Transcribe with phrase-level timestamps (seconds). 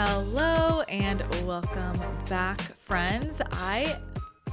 [0.00, 3.42] Hello and welcome back, friends.
[3.50, 3.98] I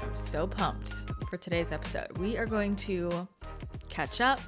[0.01, 2.17] am so pumped for today's episode.
[2.17, 3.27] We are going to
[3.87, 4.39] catch up.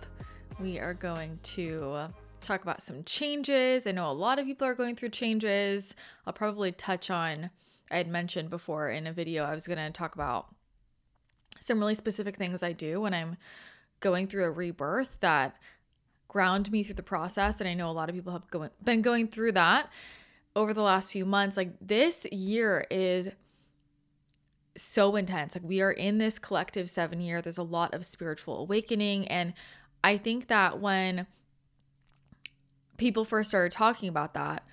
[0.59, 2.07] We are going to
[2.41, 3.86] talk about some changes.
[3.86, 5.94] I know a lot of people are going through changes.
[6.25, 7.52] I'll probably touch on,
[7.91, 10.48] I had mentioned before in a video, I was going to talk about
[11.59, 13.38] some really specific things I do when I'm
[14.00, 15.58] going through a rebirth that
[16.27, 17.61] ground me through the process.
[17.61, 19.91] And I know a lot of people have been going through that
[20.57, 21.55] over the last few months.
[21.55, 23.29] Like this year is
[24.75, 25.55] so intense.
[25.55, 29.27] Like we are in this collective seven year, there's a lot of spiritual awakening.
[29.27, 29.53] And
[30.03, 31.27] I think that when
[32.97, 34.63] people first started talking about that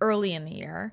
[0.00, 0.92] early in the year,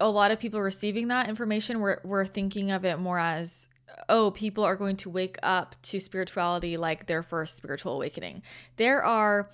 [0.00, 3.68] a lot of people receiving that information were, were thinking of it more as
[4.08, 8.42] oh, people are going to wake up to spirituality like their first spiritual awakening.
[8.76, 9.50] There are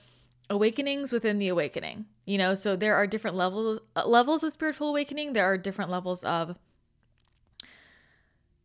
[0.51, 2.07] awakenings within the awakening.
[2.25, 5.33] You know, so there are different levels uh, levels of spiritual awakening.
[5.33, 6.57] There are different levels of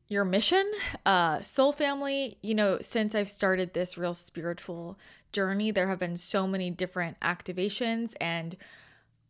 [0.08, 0.72] your mission,
[1.06, 2.38] uh, soul family.
[2.42, 4.98] You know, since I've started this real spiritual
[5.32, 8.56] journey, there have been so many different activations and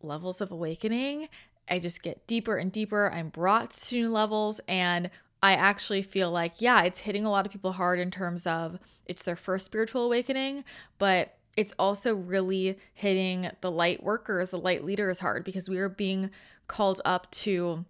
[0.01, 1.29] levels of awakening.
[1.69, 3.11] I just get deeper and deeper.
[3.11, 5.09] I'm brought to new levels, and
[5.41, 8.79] I actually feel like, yeah, it's hitting a lot of people hard in terms of
[9.05, 10.63] it's their first spiritual awakening,
[10.97, 15.89] but it's also really hitting the light workers, the light leaders hard because we are
[15.89, 16.29] being
[16.67, 17.83] called up to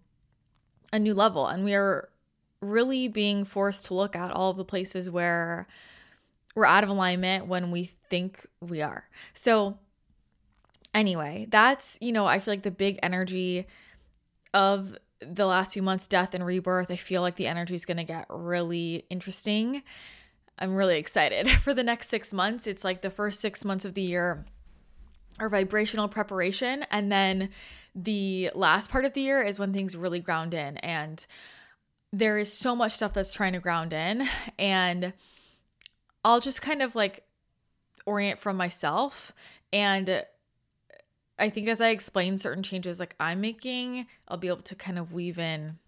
[0.90, 2.08] a new level and we are
[2.60, 5.66] really being forced to look at all of the places where
[6.56, 9.04] we're out of alignment when we think we are.
[9.34, 9.78] So,
[10.94, 13.66] anyway, that's, you know, I feel like the big energy
[14.54, 17.98] of the last few months, death and rebirth, I feel like the energy is going
[17.98, 19.82] to get really interesting.
[20.58, 22.66] I'm really excited for the next six months.
[22.66, 24.44] It's like the first six months of the year
[25.38, 26.84] are vibrational preparation.
[26.90, 27.50] And then
[27.94, 30.78] the last part of the year is when things really ground in.
[30.78, 31.24] And
[32.12, 34.28] there is so much stuff that's trying to ground in.
[34.58, 35.12] And
[36.24, 37.24] I'll just kind of like
[38.06, 39.32] orient from myself
[39.72, 40.24] and
[41.38, 44.98] I think as I explain certain changes like I'm making, I'll be able to kind
[44.98, 45.78] of weave in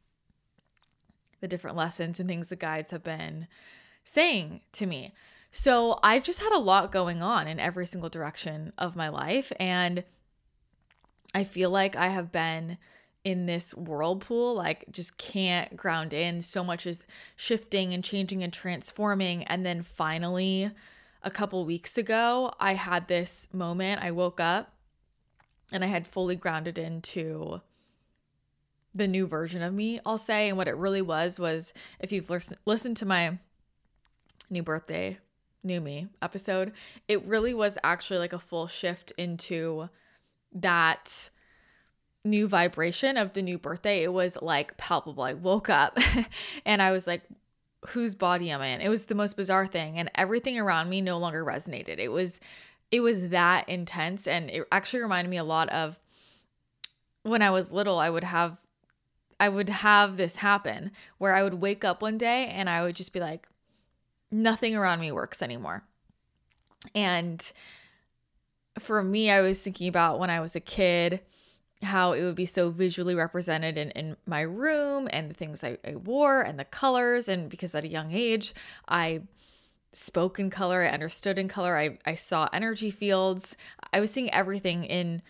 [1.40, 3.48] the different lessons and things the guides have been
[4.10, 5.12] saying to me.
[5.52, 9.52] So I've just had a lot going on in every single direction of my life.
[9.58, 10.04] And
[11.32, 12.78] I feel like I have been
[13.22, 16.42] in this whirlpool, like just can't ground in.
[16.42, 17.04] So much is
[17.36, 19.44] shifting and changing and transforming.
[19.44, 20.70] And then finally,
[21.22, 24.02] a couple weeks ago, I had this moment.
[24.02, 24.72] I woke up
[25.72, 27.60] and I had fully grounded into
[28.92, 30.48] the new version of me, I'll say.
[30.48, 32.30] And what it really was was if you've
[32.66, 33.38] listened to my
[34.50, 35.18] new birthday,
[35.62, 36.72] new me episode,
[37.08, 39.88] it really was actually like a full shift into
[40.52, 41.30] that
[42.24, 44.02] new vibration of the new birthday.
[44.02, 45.22] It was like palpable.
[45.22, 45.98] I woke up
[46.66, 47.22] and I was like,
[47.88, 48.80] whose body am I in?
[48.80, 49.98] It was the most bizarre thing.
[49.98, 51.98] And everything around me no longer resonated.
[51.98, 52.40] It was
[52.90, 55.98] it was that intense and it actually reminded me a lot of
[57.22, 58.58] when I was little I would have
[59.38, 62.96] I would have this happen where I would wake up one day and I would
[62.96, 63.46] just be like
[64.30, 65.84] nothing around me works anymore.
[66.94, 67.52] And
[68.78, 71.20] for me I was thinking about when I was a kid
[71.82, 75.78] how it would be so visually represented in, in my room and the things I,
[75.86, 78.54] I wore and the colors and because at a young age
[78.86, 79.22] I
[79.92, 83.56] spoke in color, I understood in color, I, I saw energy fields.
[83.92, 85.22] I was seeing everything in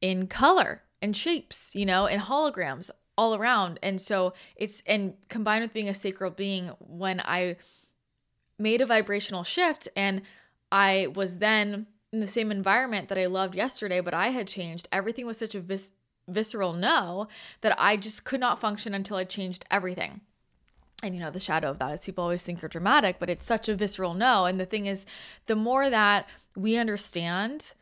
[0.00, 3.78] in color and shapes, you know, and holograms all around.
[3.82, 7.56] And so it's and combined with being a sacred being, when I
[8.58, 10.22] made a vibrational shift and
[10.70, 14.88] I was then in the same environment that I loved yesterday, but I had changed,
[14.92, 15.92] everything was such a vis-
[16.28, 17.28] visceral no
[17.60, 20.20] that I just could not function until I changed everything.
[21.02, 23.44] And you know the shadow of that is people always think you're dramatic but it's
[23.44, 24.46] such a visceral no.
[24.46, 25.04] And the thing is
[25.46, 26.26] the more that
[26.56, 27.74] we understand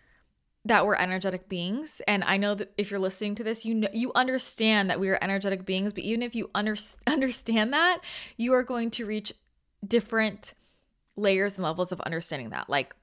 [0.65, 3.89] that we're energetic beings and i know that if you're listening to this you know
[3.93, 6.77] you understand that we are energetic beings but even if you under,
[7.07, 7.99] understand that
[8.37, 9.33] you are going to reach
[9.87, 10.55] different
[11.17, 12.95] layers and levels of understanding that like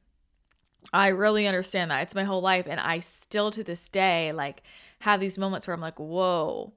[0.93, 4.63] i really understand that it's my whole life and i still to this day like
[5.01, 6.73] have these moments where i'm like whoa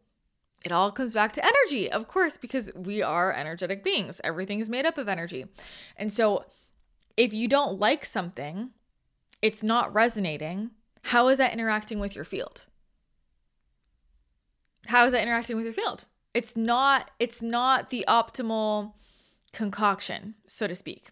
[0.64, 4.20] it all comes back to energy, of course, because we are energetic beings.
[4.22, 5.46] Everything is made up of energy.
[5.96, 6.44] And so
[7.16, 8.70] if you don't like something,
[9.40, 10.70] it's not resonating,
[11.06, 12.66] how is that interacting with your field?
[14.86, 16.04] How is that interacting with your field?
[16.32, 18.94] It's not it's not the optimal
[19.52, 21.10] concoction, so to speak.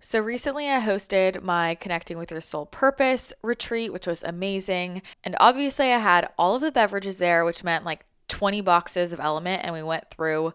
[0.00, 5.00] So, recently I hosted my Connecting with Your Soul Purpose retreat, which was amazing.
[5.22, 9.20] And obviously, I had all of the beverages there, which meant like 20 boxes of
[9.20, 10.54] LMNT, and we went through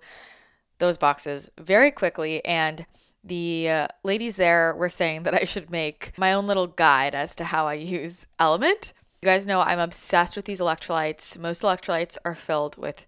[0.80, 2.44] those boxes very quickly.
[2.46, 2.86] And
[3.24, 7.36] the uh, ladies there were saying that I should make my own little guide as
[7.38, 8.94] to how I use LMNT.
[9.22, 11.40] You guys know I'm obsessed with these electrolytes.
[11.40, 13.08] Most electrolytes are filled with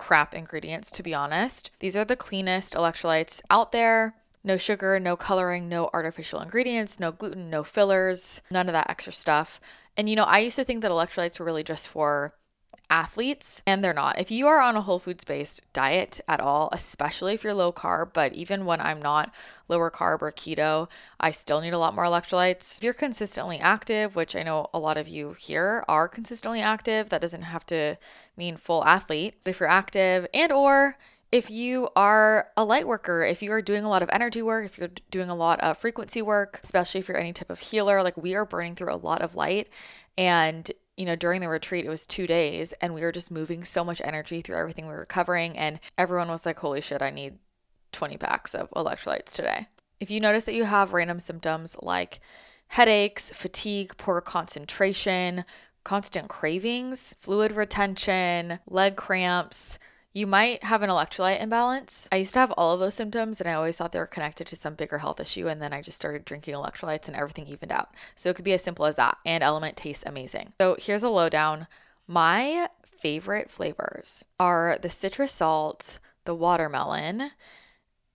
[0.00, 1.70] crap ingredients, to be honest.
[1.78, 4.14] These are the cleanest electrolytes out there.
[4.42, 9.12] No sugar, no coloring, no artificial ingredients, no gluten, no fillers, none of that extra
[9.12, 9.60] stuff.
[9.98, 12.34] And you know, I used to think that electrolytes were really just for
[12.90, 14.18] athletes, and they're not.
[14.18, 17.72] If you are on a whole foods based diet at all, especially if you're low
[17.72, 19.32] carb, but even when I'm not
[19.68, 22.76] lower carb or keto, I still need a lot more electrolytes.
[22.76, 27.08] If you're consistently active, which I know a lot of you here are consistently active,
[27.10, 27.96] that doesn't have to
[28.36, 29.36] mean full athlete.
[29.44, 30.96] But if you're active and or
[31.32, 34.64] if you are a light worker, if you are doing a lot of energy work,
[34.64, 38.02] if you're doing a lot of frequency work, especially if you're any type of healer,
[38.02, 39.68] like we are burning through a lot of light
[40.18, 43.64] and you know, during the retreat, it was two days and we were just moving
[43.64, 45.56] so much energy through everything we were covering.
[45.56, 47.38] And everyone was like, holy shit, I need
[47.92, 49.66] 20 packs of electrolytes today.
[49.98, 52.20] If you notice that you have random symptoms like
[52.68, 55.46] headaches, fatigue, poor concentration,
[55.84, 59.78] constant cravings, fluid retention, leg cramps,
[60.12, 62.08] you might have an electrolyte imbalance.
[62.10, 64.46] I used to have all of those symptoms and I always thought they were connected
[64.48, 65.46] to some bigger health issue.
[65.46, 67.94] And then I just started drinking electrolytes and everything evened out.
[68.16, 69.18] So it could be as simple as that.
[69.24, 70.52] And LMNT tastes amazing.
[70.60, 71.68] So here's a lowdown.
[72.08, 77.30] My favorite flavors are the citrus salt, the watermelon,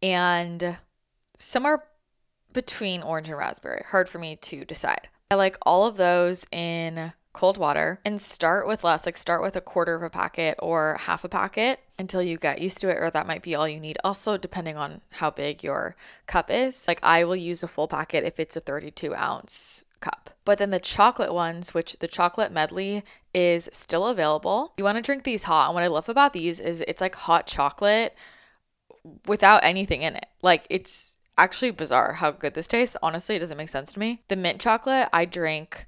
[0.04, 0.78] and
[1.38, 1.86] somewhere
[2.52, 3.84] between orange and raspberry.
[3.88, 5.08] Hard for me to decide.
[5.32, 9.56] I like all of those in cold water and start with less, like start with
[9.56, 12.98] a quarter of a packet or half a packet until you get used to it,
[12.98, 13.98] or that might be all you need.
[14.04, 15.96] Also, depending on how big your
[16.26, 20.30] cup is, like I will use a full packet if it's a 32 ounce cup.
[20.46, 23.04] But then the chocolate ones, which the chocolate medley
[23.34, 24.74] is still available.
[24.78, 25.68] You want to drink these hot.
[25.68, 28.16] And what I love about these is it's like hot chocolate
[29.28, 30.28] without anything in it.
[30.42, 32.96] Like it's actually bizarre how good this tastes.
[33.04, 34.22] Honestly, it doesn't make sense to me.
[34.30, 35.88] The mint chocolate I drink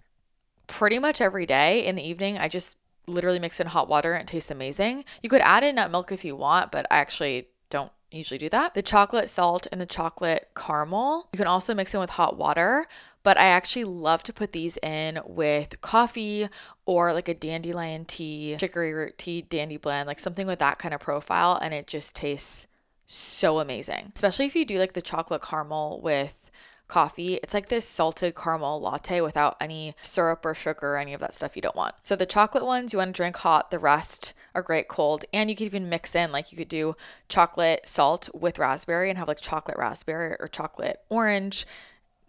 [0.67, 2.37] pretty much every day in the evening.
[2.37, 2.77] I just
[3.07, 5.05] literally mix in hot water and it tastes amazing.
[5.23, 8.49] You could add in nut milk if you want, but I actually don't usually do
[8.49, 8.73] that.
[8.73, 12.85] The chocolate salt and the chocolate caramel, you can also mix in with hot water,
[13.23, 16.47] but I actually love to put these in with coffee
[16.85, 20.93] or like a dandelion tea, chicory root tea, dandy blend, like something with that kind
[20.93, 22.67] of profile and it just tastes
[23.05, 24.11] so amazing.
[24.15, 26.46] Especially if you do like the chocolate caramel with
[26.87, 27.35] coffee.
[27.35, 31.33] It's like this salted caramel latte without any syrup or sugar or any of that
[31.33, 31.95] stuff you don't want.
[32.03, 35.25] So the chocolate ones you want to drink hot, the rest are great cold.
[35.33, 36.95] And you could even mix in, like you could do
[37.29, 41.65] chocolate salt with raspberry and have like chocolate raspberry or chocolate orange.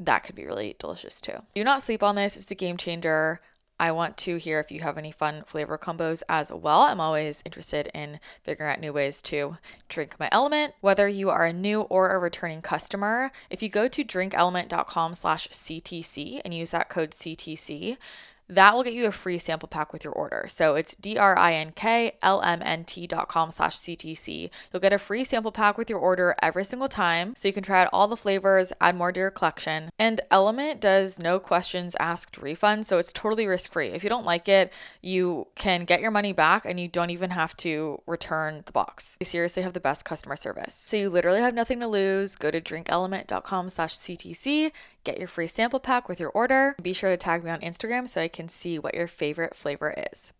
[0.00, 1.43] That could be really delicious too.
[1.54, 2.37] Do not sleep on this.
[2.37, 3.40] It's a game changer.
[3.80, 6.80] I want to hear if you have any fun flavor combos as well.
[6.82, 9.56] I'm always interested in figuring out new ways to
[9.88, 10.72] drink my LMNT.
[10.80, 16.54] Whether you are a new or a returning customer, if you go to drinklmnt.com/ctc and
[16.54, 17.98] use that code CTC,
[18.48, 20.46] that will get you a free sample pack with your order.
[20.48, 21.46] So it's D-R-I-N-K-L-M-N-T
[23.06, 24.50] dot com slash CTC.
[24.72, 27.34] You'll get a free sample pack with your order every single time.
[27.37, 29.90] So you can try out all the flavors, add more to your collection.
[29.99, 32.87] And LMNT does no questions asked refund.
[32.87, 33.88] So it's totally risk-free.
[33.88, 37.30] If you don't like it, you can get your money back and you don't even
[37.30, 39.16] have to return the box.
[39.18, 40.75] They seriously have the best customer service.
[40.75, 42.37] So you literally have nothing to lose.
[42.37, 44.73] Go to drinklmnt.com slash CTC.
[45.05, 46.76] Get your free sample pack with your order.
[46.83, 49.95] Be sure to tag me on Instagram so I can see what your favorite flavor
[50.12, 50.33] is.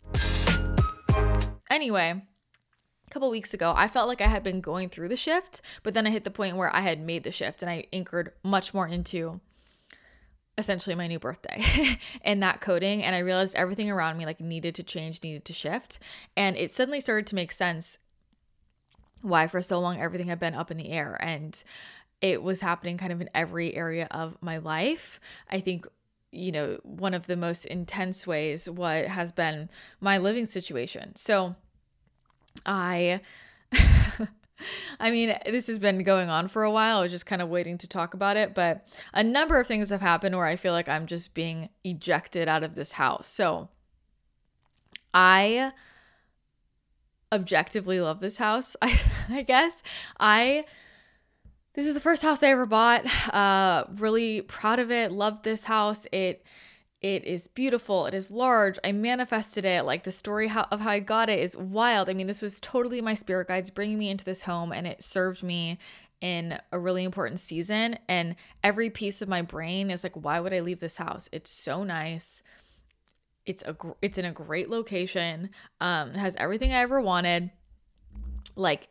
[1.71, 2.23] Anyway,
[3.07, 5.95] a couple weeks ago, I felt like I had been going through the shift, but
[5.95, 8.75] then I hit the point where I had made the shift and I anchored much
[8.75, 9.41] more into
[10.59, 11.63] essentially my new birthday
[12.23, 15.53] and that coding and I realized everything around me like needed to change, needed to
[15.53, 16.01] shift,
[16.37, 17.99] and it suddenly started to make sense
[19.23, 21.65] why for so long everything had been up in the air and
[22.21, 25.21] it was happening kind of in every area of my life.
[25.51, 25.87] I think
[26.31, 29.71] you know, one of the most intense ways what has been
[30.01, 31.17] my living situation.
[31.17, 31.57] So
[32.67, 33.21] I
[35.01, 36.99] I mean, this has been going on for a while.
[36.99, 39.91] I was just kind of waiting to talk about it, but a number of things
[39.91, 43.29] have happened where I feel like I'm just being ejected out of this house.
[43.29, 43.69] So
[45.15, 45.73] I
[47.33, 49.83] objectively love this house, I, I guess.
[50.19, 50.65] I
[51.79, 53.07] this is the first house I ever bought.
[53.29, 55.13] Uh, really proud of it.
[55.13, 56.07] Loved this house.
[56.11, 56.45] It
[57.01, 58.07] it is beautiful.
[58.07, 58.79] It is large.
[58.83, 59.85] I manifested it.
[59.85, 62.09] Like the story how, of how I got it is wild.
[62.09, 65.05] I mean, this was totally my spirit guides bringing me into this home, and it
[65.05, 65.79] served me
[66.21, 67.99] in a really important season.
[68.09, 71.29] And every piece of my brain is like, why would I leave this house?
[71.31, 72.43] It's so nice.
[73.47, 75.51] It's a it's in a great location.
[75.81, 77.51] Um, has everything I ever wanted.
[78.57, 78.89] Like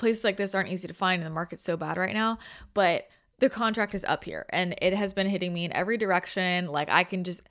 [0.00, 2.38] places like this aren't easy to find, and the market's so bad right now.
[2.74, 6.66] But the contract is up here, and it has been hitting me in every direction.
[6.66, 7.42] Like I can just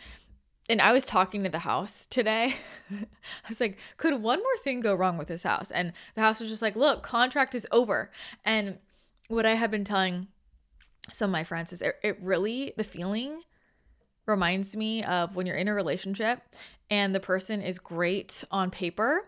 [0.70, 2.54] and I was talking to the house today.
[2.92, 3.06] I
[3.48, 5.72] was like, could one more thing go wrong with this house?
[5.72, 8.12] And the house was just like, look, contract is over.
[8.46, 8.78] And
[9.30, 10.28] what I have been telling
[11.12, 13.42] some of my friends is it, it really, the feeling
[14.28, 16.44] reminds me of when you're in a relationship
[16.92, 19.26] and the person is great on paper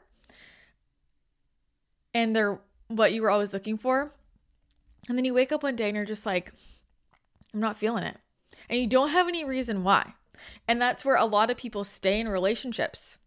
[2.13, 2.59] and they're
[2.91, 4.13] what you were always looking for.
[5.07, 6.51] And then you wake up one day and you're just like,
[7.53, 8.17] I'm not feeling it.
[8.69, 10.13] And you don't have any reason why.
[10.67, 13.17] And that's where a lot of people stay in relationships.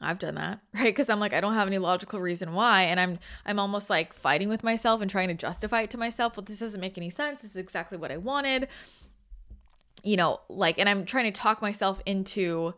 [0.00, 0.84] I've done that, right?
[0.84, 2.82] Because I'm like, I don't have any logical reason why.
[2.82, 6.36] And I'm I'm almost like fighting with myself and trying to justify it to myself.
[6.36, 7.42] Well, this doesn't make any sense.
[7.42, 8.68] This is exactly what I wanted.
[10.02, 12.74] You know, like, and I'm trying to talk myself into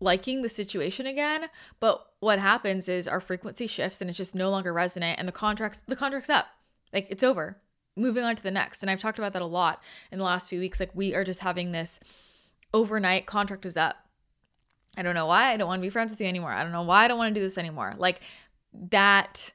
[0.00, 1.46] liking the situation again.
[1.80, 5.32] But what happens is our frequency shifts and it's just no longer resonant and the
[5.32, 6.46] contract's the contract's up.
[6.92, 7.58] Like it's over.
[7.96, 8.82] Moving on to the next.
[8.82, 10.78] And I've talked about that a lot in the last few weeks.
[10.78, 11.98] Like we are just having this
[12.72, 13.96] overnight contract is up.
[14.96, 16.50] I don't know why I don't want to be friends with you anymore.
[16.50, 17.94] I don't know why I don't want to do this anymore.
[17.98, 18.20] Like
[18.90, 19.52] that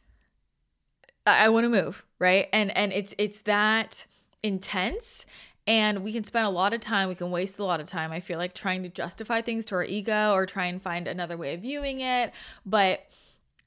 [1.26, 2.48] I, I want to move, right?
[2.54, 4.06] And and it's it's that
[4.42, 5.26] intense
[5.66, 8.12] and we can spend a lot of time we can waste a lot of time
[8.12, 11.38] i feel like trying to justify things to our ego or try and find another
[11.38, 12.34] way of viewing it.
[12.66, 13.06] But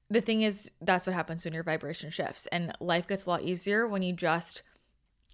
[0.08, 2.46] the thing is that's what happens when your vibration shifts.
[2.48, 4.62] And life gets a lot easier when you just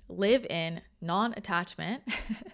[0.08, 2.02] live in non-attachment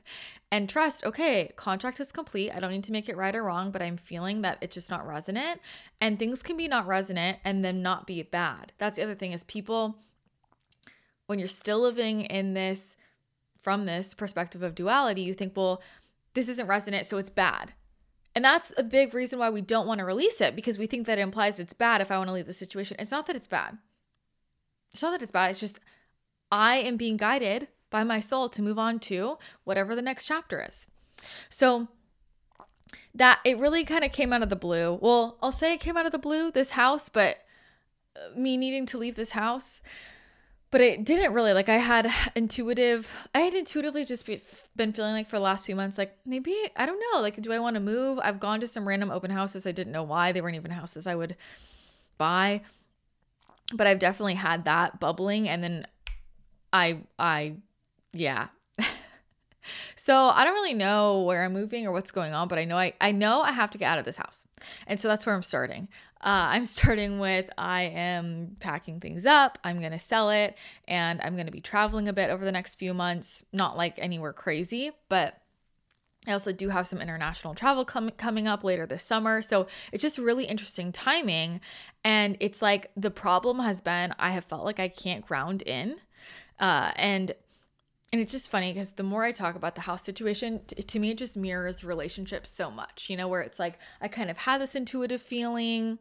[0.52, 2.52] and trust okay contract is complete.
[2.54, 4.90] I don't need to make it right or wrong but i'm feeling that it's just
[4.90, 5.60] not resonant.
[6.00, 8.72] And things can be not resonant and then not be bad.
[8.78, 9.96] That's the other thing is people
[11.26, 12.96] when you're still living in this
[13.68, 15.82] from this perspective of duality you think well
[16.34, 17.72] this isn't resonant so it's bad
[18.34, 21.06] and that's a big reason why we don't want to release it because we think
[21.06, 23.36] that it implies it's bad if i want to leave the situation it's not that
[23.36, 23.78] it's bad
[24.92, 25.80] it's not that it's bad it's just
[26.50, 30.64] i am being guided by my soul to move on to whatever the next chapter
[30.66, 30.88] is.
[31.48, 31.88] So
[33.14, 34.98] that it really kind of came out of the blue.
[35.00, 37.38] Well, I'll say it came out of the blue, this house, but
[38.16, 39.82] uh, me needing to leave this house.
[40.70, 44.40] But it didn't really like I had intuitive I had intuitively just be,
[44.76, 47.52] been feeling like for the last few months like maybe I don't know like do
[47.52, 48.18] I want to move?
[48.22, 51.06] I've gone to some random open houses I didn't know why they weren't even houses
[51.06, 51.36] I would
[52.18, 52.62] buy.
[53.72, 55.86] But I've definitely had that bubbling and then
[56.72, 57.54] I I
[58.12, 58.48] yeah.
[59.96, 62.76] so I don't really know where I'm moving or what's going on, but I know
[62.76, 64.46] I, I know I have to get out of this house.
[64.86, 65.88] And so that's where I'm starting.
[66.20, 70.56] Uh, I'm starting with I am packing things up, I'm going to sell it,
[70.86, 73.44] and I'm going to be traveling a bit over the next few months.
[73.52, 75.40] Not like anywhere crazy, but
[76.26, 79.40] I also do have some international travel com- coming up later this summer.
[79.40, 81.60] So it's just really interesting timing.
[82.04, 85.96] And it's like the problem has been I have felt like I can't ground in.
[86.60, 87.34] Uh, and
[88.12, 90.98] and it's just funny because the more I talk about the house situation, t- to
[90.98, 94.38] me, it just mirrors relationships so much, you know, where it's like I kind of
[94.38, 95.98] had this intuitive feeling,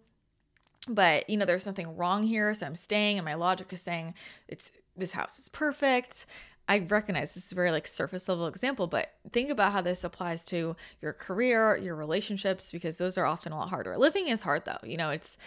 [0.88, 2.54] but, you know, there's nothing wrong here.
[2.54, 4.14] So I'm staying, and my logic is saying
[4.48, 6.26] it's this house is perfect.
[6.70, 10.44] I recognize this is very like surface level example, but think about how this applies
[10.46, 13.98] to your career, your relationships, because those are often a lot harder.
[13.98, 14.78] Living is hard though.
[14.84, 15.38] You know, it's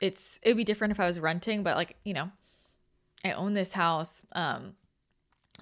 [0.00, 2.30] it's it'd be different if I was renting, but like, you know,
[3.24, 4.26] I own this house.
[4.32, 4.74] Um,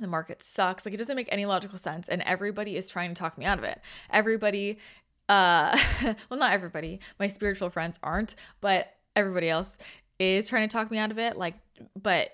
[0.00, 0.86] the market sucks.
[0.86, 2.08] Like it doesn't make any logical sense.
[2.08, 3.80] And everybody is trying to talk me out of it.
[4.10, 4.78] Everybody,
[5.28, 5.78] uh,
[6.30, 9.78] well, not everybody, my spiritual friends aren't, but everybody else
[10.18, 11.36] is trying to talk me out of it.
[11.36, 11.54] Like,
[12.00, 12.30] but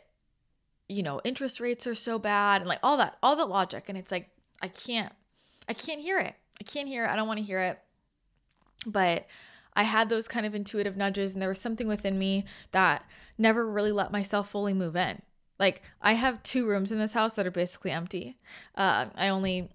[0.88, 3.84] you know, interest rates are so bad and like all that, all that logic.
[3.88, 4.30] And it's like,
[4.62, 5.12] I can't,
[5.68, 6.34] I can't hear it.
[6.60, 7.10] I can't hear it.
[7.10, 7.78] I don't want to hear it.
[8.86, 9.26] But
[9.74, 13.04] I had those kind of intuitive nudges, and there was something within me that
[13.36, 15.22] never really let myself fully move in.
[15.58, 18.36] Like I have two rooms in this house that are basically empty.
[18.74, 19.70] Uh, I only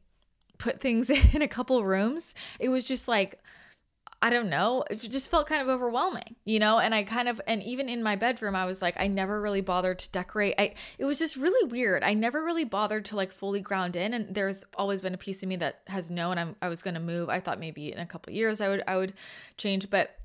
[0.57, 2.35] put things in a couple rooms.
[2.59, 3.39] It was just like
[4.23, 6.79] I don't know, it just felt kind of overwhelming, you know?
[6.79, 9.59] And I kind of and even in my bedroom I was like I never really
[9.59, 10.55] bothered to decorate.
[10.57, 12.03] I it was just really weird.
[12.03, 15.43] I never really bothered to like fully ground in and there's always been a piece
[15.43, 17.27] of me that has known I'm I was going to move.
[17.27, 19.13] I thought maybe in a couple years I would I would
[19.57, 20.17] change, but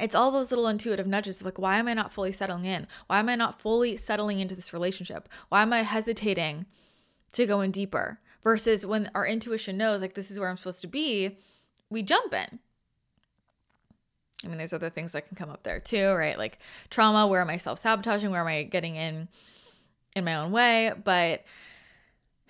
[0.00, 3.18] it's all those little intuitive nudges like why am i not fully settling in why
[3.18, 6.64] am i not fully settling into this relationship why am i hesitating
[7.30, 10.80] to go in deeper versus when our intuition knows like this is where i'm supposed
[10.80, 11.38] to be
[11.90, 12.58] we jump in
[14.44, 16.38] i mean there's other things that can come up there too right?
[16.38, 16.58] Like
[16.90, 18.30] trauma where am i self-sabotaging?
[18.30, 19.28] Where am i getting in
[20.14, 21.44] in my own way, but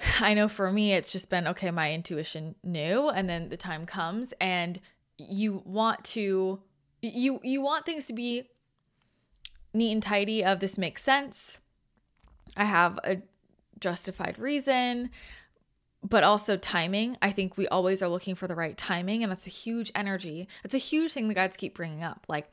[0.20, 3.87] I know for me, it's just been okay, my intuition knew, and then the time
[3.87, 4.80] comes, and
[5.18, 6.61] you want to
[7.00, 8.49] you you want things to be
[9.75, 11.61] neat and tidy of this makes sense.
[12.56, 13.22] I have a
[13.80, 15.11] justified reason
[16.02, 17.16] but also timing.
[17.23, 20.49] I think we always are looking for the right timing and that's a huge energy.
[20.64, 22.26] It's a huge thing the guides keep bringing up.
[22.28, 22.50] Like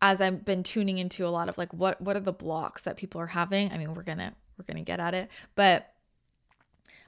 [0.00, 2.96] as i've been tuning into a lot of like what what are the blocks that
[2.96, 3.70] people are having?
[3.70, 5.30] I mean we're gonna we're gonna get at it.
[5.54, 5.92] But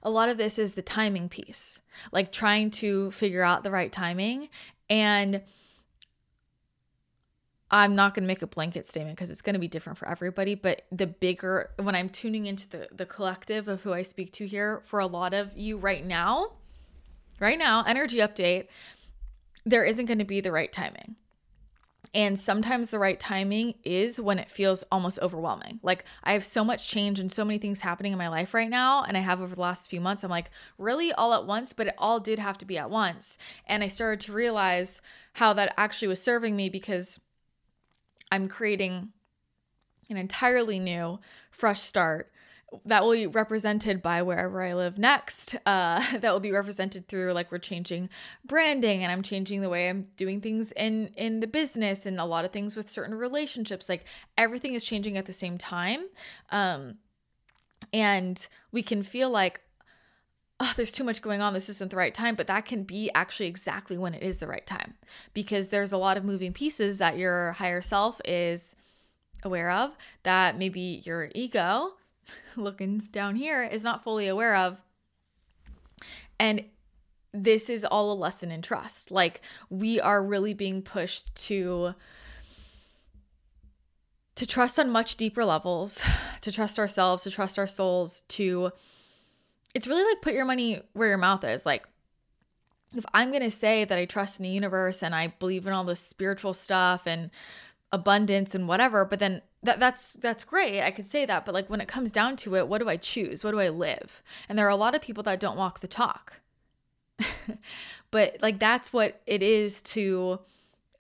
[0.03, 1.81] a lot of this is the timing piece
[2.13, 4.49] like trying to figure out the right timing.
[4.91, 5.43] And
[7.75, 10.09] I'm not going to make a blanket statement because it's going to be different for
[10.09, 14.33] everybody, but the bigger when I'm tuning into the the collective of who I speak
[14.35, 16.53] to here for a lot of you right now,
[17.41, 18.69] right now, energy update,
[19.67, 21.17] there isn't going to be the right timing.
[22.15, 25.81] And sometimes the right timing is when it feels almost overwhelming.
[25.83, 28.71] Like I have so much change and so many things happening in my life right
[28.71, 29.03] now.
[29.03, 30.23] And I have over the last few months.
[30.23, 33.37] I'm like, really all at once, but it all did have to be at once.
[33.67, 35.03] And I started to realize
[35.33, 37.19] how that actually was serving me because
[38.31, 39.11] I'm creating
[40.11, 42.31] an entirely new, fresh start
[42.85, 45.55] that will be represented by wherever I live next.
[45.67, 48.11] Uh, that will be represented through like we're changing
[48.45, 52.25] branding and I'm changing the way I'm doing things in in the business and a
[52.25, 53.89] lot of things with certain relationships.
[53.89, 54.05] Like
[54.37, 56.05] everything is changing at the same time.
[56.51, 56.99] Um,
[57.93, 59.61] and we can feel like
[60.65, 61.53] oh, there's too much going on.
[61.53, 62.35] This isn't the right time.
[62.35, 64.95] But that can be actually exactly when it is the right time
[65.35, 68.75] because there's a lot of moving pieces that your higher self is
[69.43, 69.93] aware of
[70.23, 71.93] that maybe your ego,
[72.57, 74.81] looking down here, is not fully aware of.
[76.41, 76.65] And
[77.33, 79.11] this is all a lesson in trust.
[79.11, 81.95] Like we are really being pushed to
[84.37, 86.03] to trust on much deeper levels,
[86.41, 88.73] to trust ourselves, to trust our souls, to
[89.75, 91.67] it's really like put your money where your mouth is.
[91.67, 91.85] Like,
[92.97, 95.73] if I'm going to say that I trust in the universe and I believe in
[95.73, 97.31] all this spiritual stuff and
[97.93, 100.83] abundance and whatever, but then that that's that's great.
[100.83, 102.97] I could say that, but like when it comes down to it, what do I
[102.97, 103.43] choose?
[103.43, 104.23] What do I live?
[104.49, 106.41] And there are a lot of people that don't walk the talk.
[108.11, 110.41] but like that's what it is to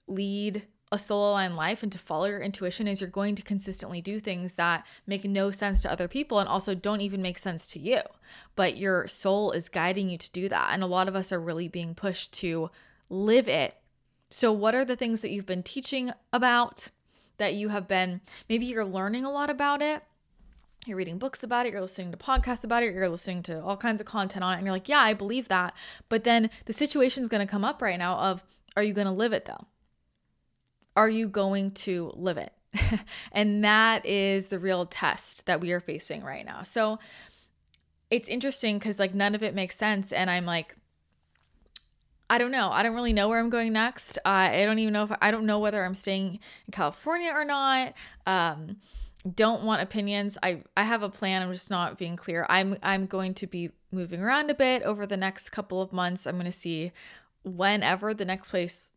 [0.09, 4.01] lead a soul aligned life and to follow your intuition is you're going to consistently
[4.01, 7.67] do things that make no sense to other people and also don't even make sense
[7.67, 8.01] to you.
[8.55, 10.71] But your soul is guiding you to do that.
[10.73, 12.71] And a lot of us are really being pushed to
[13.09, 13.77] live it.
[14.31, 16.91] So, what are the things that you've been teaching about
[17.39, 20.03] that you have been, maybe you're learning a lot about it?
[20.87, 23.77] You're reading books about it, you're listening to podcasts about it, you're listening to all
[23.77, 25.73] kinds of content on it, and you're like, yeah, I believe that.
[26.09, 28.45] But then the situation is going to come up right now of,
[28.77, 29.67] are you going to live it though?
[30.97, 32.53] Are you going to live it?
[33.33, 36.63] and that is the real test that we are facing right now.
[36.63, 36.99] So
[38.11, 40.13] it's interesting because like none of it makes sense.
[40.13, 40.77] And I'm like,
[42.31, 42.71] I don't know.
[42.71, 44.19] I don't really know where I'm going next.
[44.25, 47.95] I don't even know if I don't know whether I'm staying in California or not.
[48.27, 48.77] Um,
[49.35, 50.39] don't want opinions.
[50.43, 51.43] I I have a plan.
[51.43, 52.47] I'm just not being clear.
[52.49, 56.27] I'm I'm going to be moving around a bit over the next couple of months.
[56.27, 56.93] I'm going to see
[57.45, 58.91] whenever the next place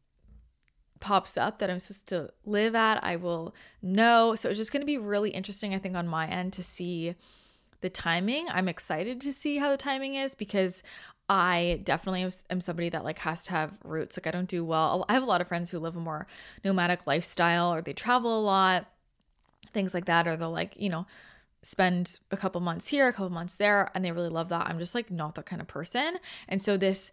[1.00, 4.36] pops up that I'm supposed to live at, I will know.
[4.36, 7.16] So it's just going to be really interesting, I think, on my end to see
[7.82, 8.48] the timing.
[8.50, 10.84] I'm excited to see how the timing is because
[11.30, 14.18] I definitely am somebody that like has to have roots.
[14.18, 15.06] Like I don't do well.
[15.10, 16.26] I have a lot of friends who live a more
[16.64, 18.86] nomadic lifestyle or they travel a lot,
[19.74, 21.06] things like that, or they'll like, you know,
[21.62, 24.68] spend a couple months here, a couple months there, and they really love that.
[24.68, 26.18] I'm just like not that kind of person.
[26.48, 27.12] And so this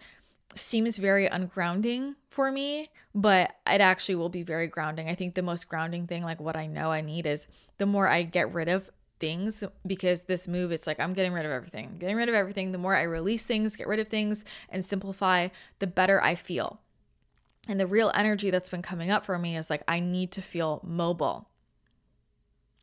[0.55, 5.09] seems very ungrounding for me, but it actually will be very grounding.
[5.09, 7.47] I think the most grounding thing, like what I know I need, is
[7.79, 11.47] the more I get rid of things because this move it's like I'm getting rid
[11.47, 11.97] of everything.
[11.99, 12.73] getting rid of everything.
[12.73, 16.81] The more I release things, get rid of things and simplify, the better I feel.
[17.69, 20.43] And the real energy that's been coming up for me is like I need to
[20.43, 21.49] feel mobile.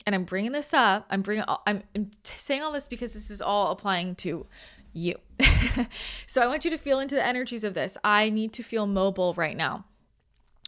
[0.06, 1.06] And I'm bringing this up.
[1.12, 1.84] I'm bringing I'm
[2.24, 4.48] saying all this because this is all applying to
[4.94, 5.16] you.
[6.26, 7.98] so I want you to feel into the energies of this.
[8.04, 9.86] I need to feel mobile right now.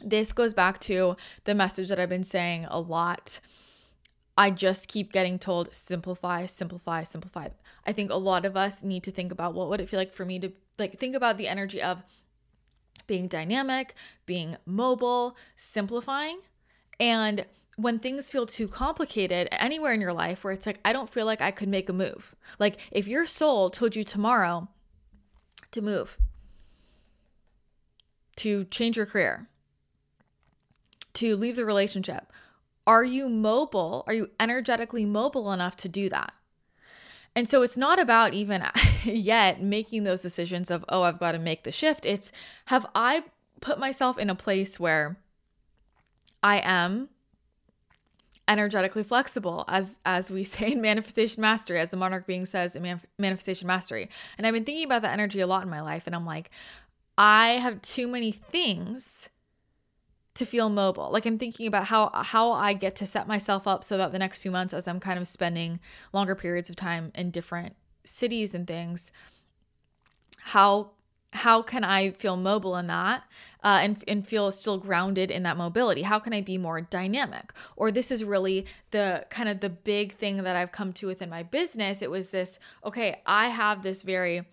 [0.03, 3.39] This goes back to the message that I've been saying a lot.
[4.37, 7.49] I just keep getting told simplify, simplify, simplify.
[7.85, 10.13] I think a lot of us need to think about what would it feel like
[10.13, 12.03] for me to like think about the energy of
[13.05, 13.93] being dynamic,
[14.25, 16.39] being mobile, simplifying.
[16.99, 21.09] And when things feel too complicated anywhere in your life where it's like, I don't
[21.09, 22.35] feel like I could make a move.
[22.59, 24.67] Like if your soul told you tomorrow
[25.71, 26.17] to move,
[28.37, 29.47] to change your career,
[31.13, 32.31] to leave the relationship,
[32.85, 34.03] are you mobile?
[34.07, 36.33] Are you energetically mobile enough to do that?
[37.35, 38.63] And so it's not about even
[39.03, 42.05] yet making those decisions of, oh, I've got to make the shift.
[42.05, 42.31] It's
[42.65, 43.23] have I
[43.61, 45.17] put myself in a place where
[46.43, 47.09] I am
[48.47, 52.99] energetically flexible as as we say in manifestation mastery as the monarch being says in
[53.17, 56.15] manifestation mastery and i've been thinking about that energy a lot in my life and
[56.15, 56.49] i'm like
[57.17, 59.29] i have too many things
[60.35, 61.11] to feel mobile.
[61.11, 64.19] Like I'm thinking about how how I get to set myself up so that the
[64.19, 65.79] next few months as I'm kind of spending
[66.11, 69.11] longer periods of time in different cities and things
[70.39, 70.91] how
[71.31, 73.23] how can I feel mobile in that
[73.63, 76.03] uh, and, and feel still grounded in that mobility?
[76.03, 77.53] How can I be more dynamic?
[77.75, 81.29] Or this is really the kind of the big thing that I've come to within
[81.29, 82.01] my business.
[82.01, 84.43] It was this, okay, I have this very,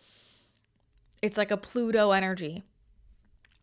[1.23, 2.63] it's like a Pluto energy.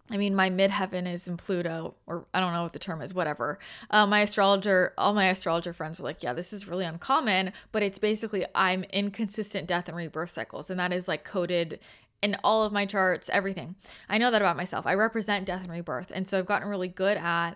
[0.10, 3.13] I mean, my midheaven is in Pluto, or I don't know what the term is,
[3.13, 3.60] whatever.
[3.89, 7.83] Uh, my astrologer, all my astrologer friends were like, yeah, this is really uncommon, but
[7.83, 10.69] it's basically I'm inconsistent death and rebirth cycles.
[10.69, 11.79] And that is like coded
[12.21, 13.75] in all of my charts, everything.
[14.10, 14.88] I know that about myself.
[14.88, 16.12] I represent death and rebirth.
[16.13, 17.51] And so I've gotten really good at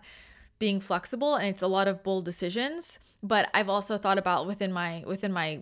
[0.59, 4.71] being flexible and it's a lot of bold decisions, but I've also thought about within
[4.71, 5.61] my within my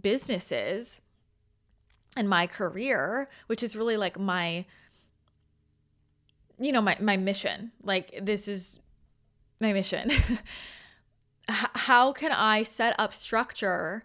[0.00, 1.02] businesses
[2.16, 4.64] and my career, which is really like my
[6.58, 8.80] you know my my mission like this is
[9.60, 10.10] my mission
[11.48, 14.04] how can i set up structure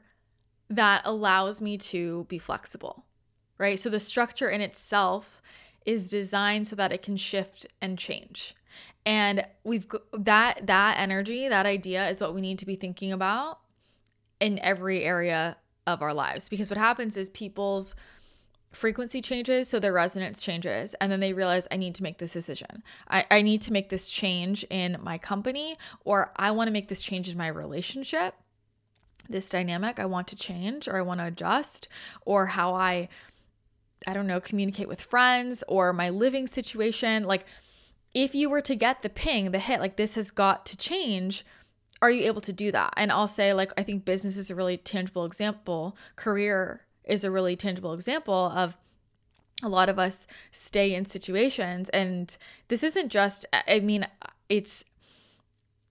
[0.69, 3.05] that allows me to be flexible
[3.57, 5.41] right so the structure in itself
[5.85, 8.55] is designed so that it can shift and change
[9.05, 13.59] and we've that that energy that idea is what we need to be thinking about
[14.39, 17.95] in every area of our lives because what happens is people's
[18.73, 22.33] frequency changes, so their resonance changes, and then they realize I need to make this
[22.33, 22.83] decision.
[23.07, 26.89] I, I need to make this change in my company, or I want to make
[26.89, 28.35] this change in my relationship.
[29.29, 31.87] This dynamic I want to change, or I want to adjust,
[32.25, 33.07] or how I,
[34.07, 37.23] I don't know, communicate with friends, or my living situation.
[37.23, 37.45] Like,
[38.13, 41.45] if you were to get the ping, the hit, like this has got to change,
[42.01, 42.93] are you able to do that?
[42.97, 47.31] And I'll say, like, I think business is a really tangible example, career is a
[47.31, 48.77] really tangible example of
[49.61, 52.37] a lot of us stay in situations and
[52.67, 54.05] this isn't just i mean
[54.49, 54.83] it's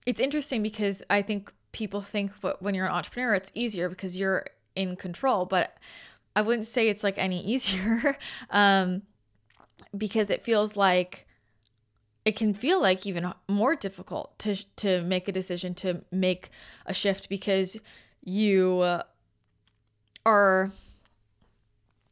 [0.05, 4.45] it's interesting because i think people think when you're an entrepreneur it's easier because you're
[4.75, 5.77] in control but
[6.35, 8.17] i wouldn't say it's like any easier
[8.49, 9.01] um
[9.95, 11.27] because it feels like
[12.25, 16.49] it can feel like even more difficult to to make a decision to make
[16.85, 17.77] a shift because
[18.23, 19.01] you
[20.25, 20.71] are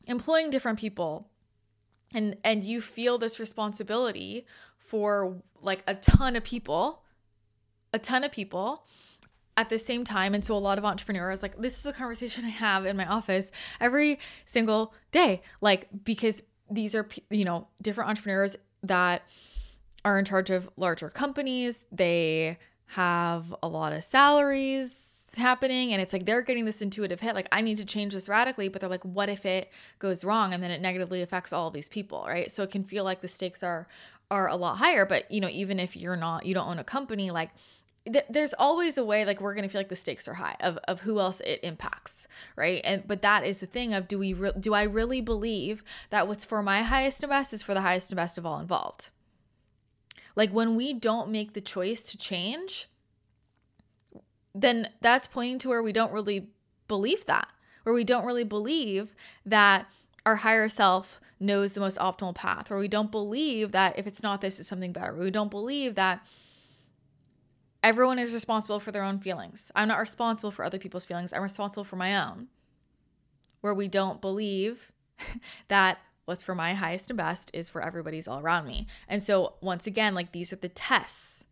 [0.07, 1.29] employing different people
[2.13, 4.45] and and you feel this responsibility
[4.77, 7.03] for like a ton of people
[7.93, 8.85] a ton of people
[9.57, 12.45] at the same time and so a lot of entrepreneurs like this is a conversation
[12.45, 18.09] i have in my office every single day like because these are you know different
[18.09, 19.23] entrepreneurs that
[20.03, 21.83] are in charge of larger companies.
[21.91, 27.33] They have a lot of salaries happening and it's like they're getting this intuitive hit
[27.33, 30.53] like i need to change this radically but they're like what if it goes wrong?
[30.53, 32.51] And then it negatively affects all these people right?
[32.51, 33.87] So it can feel like the stakes are
[34.29, 35.05] are a lot higher.
[35.05, 37.51] But you know even if you're not you don't own a company like
[38.05, 40.55] th- there's always a way like we're going to feel like the stakes are high
[40.59, 44.17] of, of who else it impacts right and but that is the thing of do
[44.17, 47.73] we re- do i really believe that what's for my highest and best is for
[47.73, 49.09] the highest and best of all involved
[50.35, 52.87] like when we don't make the choice to change
[54.53, 56.47] then that's pointing to where we don't really
[56.87, 57.47] believe that,
[57.83, 59.87] where we don't really believe that
[60.25, 64.21] our higher self knows the most optimal path, where we don't believe that if it's
[64.21, 65.15] not this, it's something better.
[65.15, 66.25] We don't believe that
[67.83, 69.71] everyone is responsible for their own feelings.
[69.75, 72.47] I'm not responsible for other people's feelings, I'm responsible for my own.
[73.61, 74.91] Where we don't believe
[75.67, 78.87] that what's for my highest and best is for everybody's all around me.
[79.07, 81.45] And so once again, like these are the tests.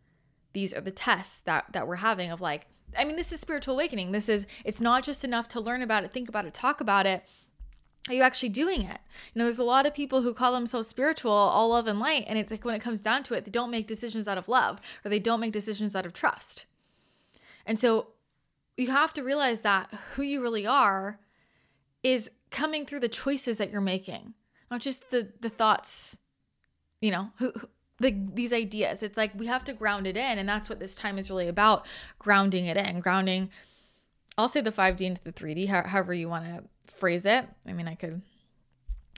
[0.52, 2.66] These are the tests that that we're having of like
[2.98, 4.12] I mean, this is spiritual awakening.
[4.12, 7.06] This is, it's not just enough to learn about it, think about it, talk about
[7.06, 7.24] it.
[8.08, 8.98] Are you actually doing it?
[9.34, 12.24] You know, there's a lot of people who call themselves spiritual, all love and light.
[12.26, 14.48] And it's like when it comes down to it, they don't make decisions out of
[14.48, 16.66] love or they don't make decisions out of trust.
[17.66, 18.08] And so
[18.76, 21.20] you have to realize that who you really are
[22.02, 24.34] is coming through the choices that you're making,
[24.70, 26.18] not just the the thoughts,
[27.00, 27.68] you know, who, who
[28.00, 29.02] the, these ideas.
[29.02, 30.38] It's like we have to ground it in.
[30.38, 31.86] And that's what this time is really about
[32.18, 33.50] grounding it in, grounding.
[34.36, 37.46] I'll say the 5D into the 3D, however you want to phrase it.
[37.66, 38.22] I mean, I could,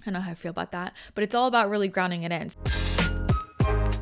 [0.02, 2.32] I don't know how I feel about that, but it's all about really grounding it
[2.32, 2.50] in.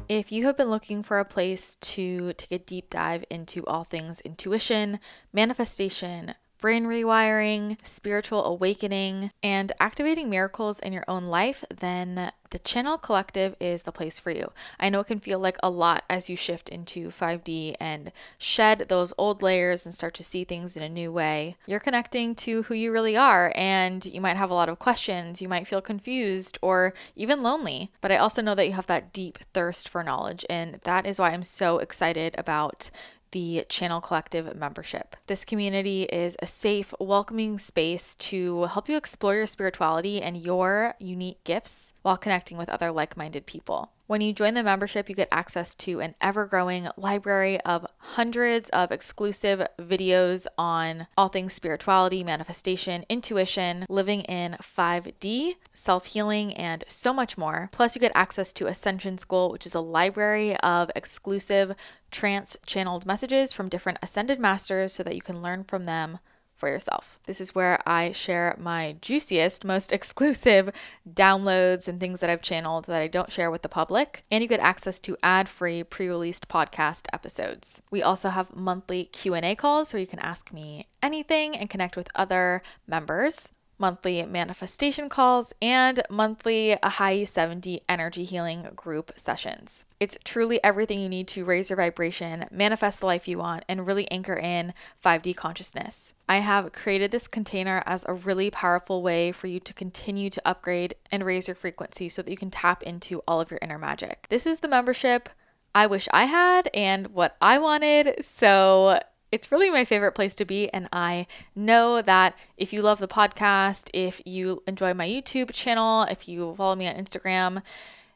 [0.09, 3.85] If you have been looking for a place to take a deep dive into all
[3.85, 4.98] things intuition,
[5.33, 12.98] manifestation, brain rewiring, spiritual awakening, and activating miracles in your own life, then the Channel
[12.98, 14.52] Collective is the place for you.
[14.78, 18.86] I know it can feel like a lot as you shift into 5D and shed
[18.88, 21.56] those old layers and start to see things in a new way.
[21.66, 25.40] You're connecting to who you really are, and you might have a lot of questions.
[25.40, 27.92] You might feel confused or even lonely.
[28.00, 31.20] But I also know that you have that deep thirst for knowledge, and that is
[31.20, 32.90] why I'm so excited about
[33.32, 35.16] the Channel Collective membership.
[35.26, 40.94] This community is a safe, welcoming space to help you explore your spirituality and your
[40.98, 43.92] unique gifts while connecting with other like minded people.
[44.10, 48.68] When you join the membership, you get access to an ever growing library of hundreds
[48.70, 56.82] of exclusive videos on all things spirituality, manifestation, intuition, living in 5D, self healing, and
[56.88, 57.68] so much more.
[57.70, 61.76] Plus, you get access to Ascension School, which is a library of exclusive
[62.10, 66.18] trance channeled messages from different ascended masters so that you can learn from them
[66.60, 67.18] for yourself.
[67.24, 70.70] This is where I share my juiciest, most exclusive
[71.10, 74.48] downloads and things that I've channeled that I don't share with the public, and you
[74.48, 77.82] get access to ad-free pre-released podcast episodes.
[77.90, 82.10] We also have monthly Q&A calls where you can ask me anything and connect with
[82.14, 89.86] other members monthly manifestation calls, and monthly Ahai 70 energy healing group sessions.
[89.98, 93.86] It's truly everything you need to raise your vibration, manifest the life you want, and
[93.86, 96.14] really anchor in 5D consciousness.
[96.28, 100.42] I have created this container as a really powerful way for you to continue to
[100.44, 103.78] upgrade and raise your frequency so that you can tap into all of your inner
[103.78, 104.26] magic.
[104.28, 105.28] This is the membership
[105.74, 108.22] I wish I had and what I wanted.
[108.22, 108.98] So
[109.32, 110.68] it's really my favorite place to be.
[110.70, 116.02] And I know that if you love the podcast, if you enjoy my YouTube channel,
[116.04, 117.62] if you follow me on Instagram,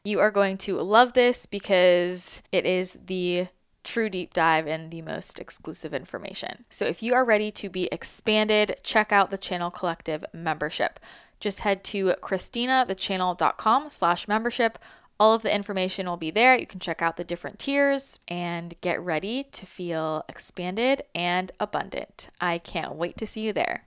[0.03, 3.47] you are going to love this because it is the
[3.83, 6.65] true deep dive and the most exclusive information.
[6.69, 10.99] So if you are ready to be expanded, check out the Channel Collective membership.
[11.39, 14.79] Just head to christinathechannel.com slash membership
[15.19, 16.57] all of the information will be there.
[16.57, 22.29] You can check out the different tiers and get ready to feel expanded and abundant.
[22.41, 23.85] I can't wait to see you there.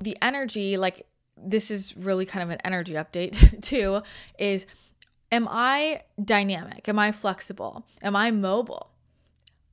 [0.00, 1.06] The energy, like,
[1.36, 4.02] this is really kind of an energy update too,
[4.38, 4.66] is
[5.30, 6.88] am I dynamic?
[6.88, 7.84] Am I flexible?
[8.02, 8.90] Am I mobile?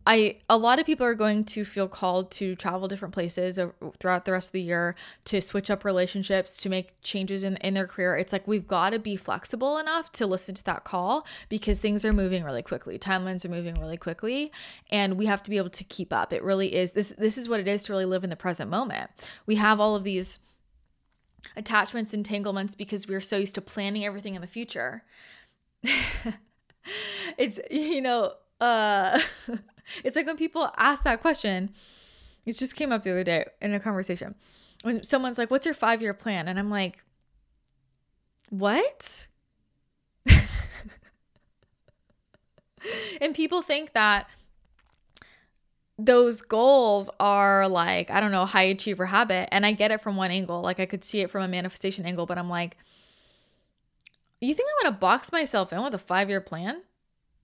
[0.08, 3.60] I a lot of people are going to feel called to travel different places
[4.00, 7.74] throughout the rest of the year to switch up relationships to make changes in, in
[7.74, 8.16] their career.
[8.16, 12.06] It's like we've got to be flexible enough to listen to that call because things
[12.06, 13.00] are moving really quickly.
[13.00, 14.52] Timelines are moving really quickly
[14.92, 16.34] and we have to be able to keep up.
[16.34, 18.70] It really is this this is what it is to really live in the present
[18.70, 19.10] moment.
[19.46, 20.40] We have all of these
[21.56, 25.04] attachments entanglements because we're so used to planning everything in the future.
[27.38, 29.20] It's you know uh
[30.04, 31.72] It's like when people ask that question,
[32.46, 34.36] it just came up the other day in a conversation.
[34.84, 36.48] When someone's like, What's your five year plan?
[36.48, 37.04] And I'm like,
[38.50, 39.28] What?
[43.22, 44.28] and people think that
[45.98, 49.48] those goals are like, I don't know, high achiever habit.
[49.52, 50.62] And I get it from one angle.
[50.62, 52.78] Like I could see it from a manifestation angle, but I'm like,
[54.42, 56.82] you think I'm gonna box myself in with a five year plan?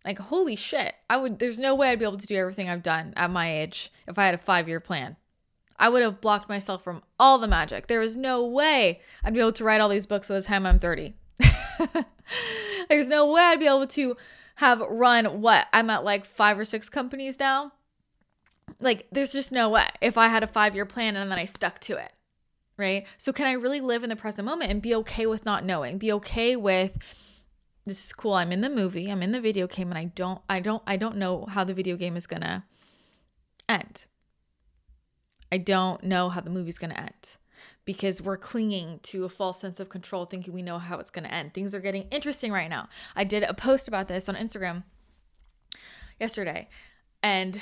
[0.04, 0.96] Like, holy shit.
[1.10, 3.60] I would, there's no way I'd be able to do everything I've done at my
[3.60, 5.16] age if I had a five year plan.
[5.78, 7.88] I would have blocked myself from all the magic.
[7.88, 10.66] There is no way I'd be able to write all these books by the time
[10.66, 11.16] I'm 30.
[12.90, 14.16] There's no way I'd be able to
[14.56, 15.68] have run what?
[15.74, 17.74] I'm at like five or six companies now.
[18.80, 21.46] Like, there's just no way if I had a five year plan and then I
[21.46, 22.14] stuck to it.
[22.78, 23.06] Right.
[23.18, 25.98] So, can I really live in the present moment and be okay with not knowing?
[25.98, 26.98] Be okay with,
[27.92, 28.36] this is cool.
[28.36, 30.96] I'm in the movie, I'm in the video game and I don't I don't I
[30.96, 32.64] don't know how the video game is going to
[33.68, 34.06] end.
[35.52, 37.38] I don't know how the movie's going to end
[37.84, 41.26] because we're clinging to a false sense of control thinking we know how it's going
[41.26, 41.54] to end.
[41.54, 42.88] Things are getting interesting right now.
[43.14, 44.84] I did a post about this on Instagram
[46.18, 46.70] yesterday
[47.22, 47.60] and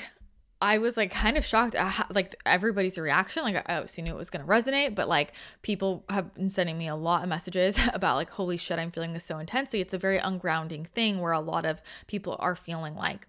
[0.62, 3.44] I was like kind of shocked at how, like everybody's reaction.
[3.44, 6.88] Like I obviously knew it was to resonate, but like people have been sending me
[6.90, 9.80] a lot of messages about like, holy shit, I'm feeling this so intensely.
[9.80, 13.28] It's a very ungrounding thing where a lot of people are feeling like,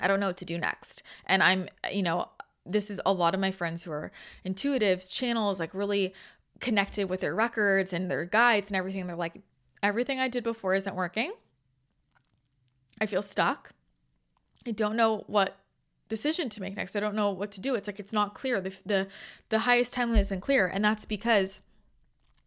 [0.00, 1.02] I don't know what to do next.
[1.26, 2.28] And I'm, you know,
[2.64, 4.10] this is a lot of my friends who are
[4.46, 6.14] intuitives, channels, like really
[6.60, 9.06] connected with their records and their guides and everything.
[9.06, 9.42] They're like,
[9.82, 11.32] everything I did before isn't working.
[12.98, 13.72] I feel stuck.
[14.66, 15.58] I don't know what
[16.08, 16.96] decision to make next.
[16.96, 17.74] I don't know what to do.
[17.74, 18.60] It's like it's not clear.
[18.60, 19.08] The the
[19.48, 21.62] the highest timeline isn't clear, and that's because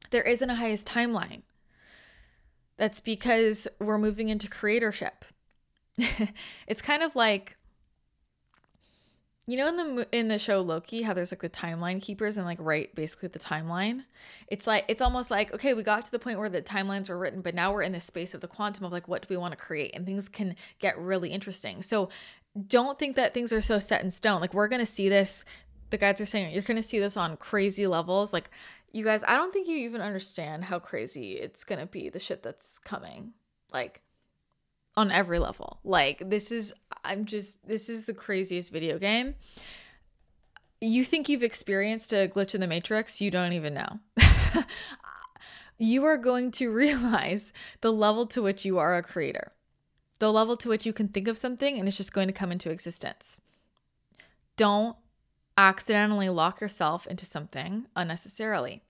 [0.09, 1.41] there isn't a highest timeline.
[2.77, 5.23] That's because we're moving into creatorship.
[6.67, 7.57] it's kind of like
[9.47, 12.45] you know in the in the show Loki how there's like the timeline keepers and
[12.45, 14.03] like write basically the timeline.
[14.47, 17.17] It's like it's almost like okay, we got to the point where the timelines were
[17.17, 19.37] written, but now we're in the space of the quantum of like what do we
[19.37, 21.81] want to create and things can get really interesting.
[21.81, 22.09] So
[22.67, 24.41] don't think that things are so set in stone.
[24.41, 25.45] Like we're going to see this
[25.89, 28.33] the guides are saying you're going to see this on crazy levels.
[28.33, 28.49] Like
[28.91, 32.19] you guys, I don't think you even understand how crazy it's going to be the
[32.19, 33.33] shit that's coming.
[33.71, 34.01] Like
[34.97, 35.79] on every level.
[35.83, 36.73] Like this is
[37.05, 39.35] I'm just this is the craziest video game.
[40.81, 43.99] You think you've experienced a glitch in the matrix, you don't even know.
[45.77, 49.53] you are going to realize the level to which you are a creator.
[50.19, 52.51] The level to which you can think of something and it's just going to come
[52.51, 53.41] into existence.
[54.55, 54.95] Don't
[55.57, 58.83] accidentally lock yourself into something unnecessarily.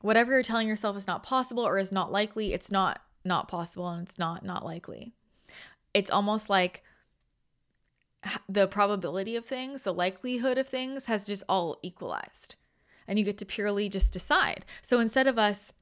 [0.00, 3.88] Whatever you're telling yourself is not possible or is not likely, it's not not possible
[3.88, 5.12] and it's not not likely
[5.96, 6.82] it's almost like
[8.48, 12.56] the probability of things, the likelihood of things has just all equalized.
[13.08, 14.66] And you get to purely just decide.
[14.82, 15.72] So instead of us,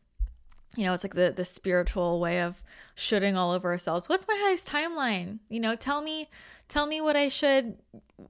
[0.77, 2.63] you know, it's like the the spiritual way of
[2.95, 4.09] shooting all over ourselves.
[4.09, 5.39] What's my highest timeline?
[5.49, 6.29] You know, tell me
[6.69, 7.77] tell me what I should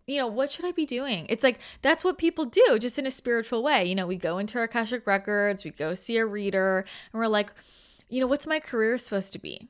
[0.07, 1.27] you know, what should I be doing?
[1.29, 3.85] It's like that's what people do just in a spiritual way.
[3.85, 7.29] You know, we go into our Akashic records, we go see a reader, and we're
[7.29, 7.53] like,
[8.09, 9.69] you know, what's my career supposed to be?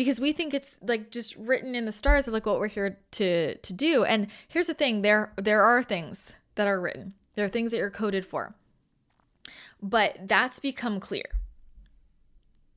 [0.00, 2.98] because we think it's like just written in the stars of like what we're here
[3.10, 4.02] to to do.
[4.02, 7.12] And here's the thing, there there are things that are written.
[7.34, 8.54] There are things that you're coded for.
[9.82, 11.24] But that's become clear.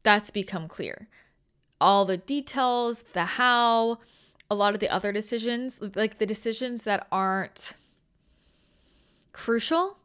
[0.04, 1.08] That's become clear.
[1.82, 4.00] All the details, the how,
[4.50, 7.74] a lot of the other decisions, like the decisions that aren't
[9.32, 9.98] crucial,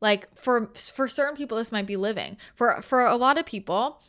[0.00, 2.36] like for for certain people this might be living.
[2.54, 4.00] For for a lot of people,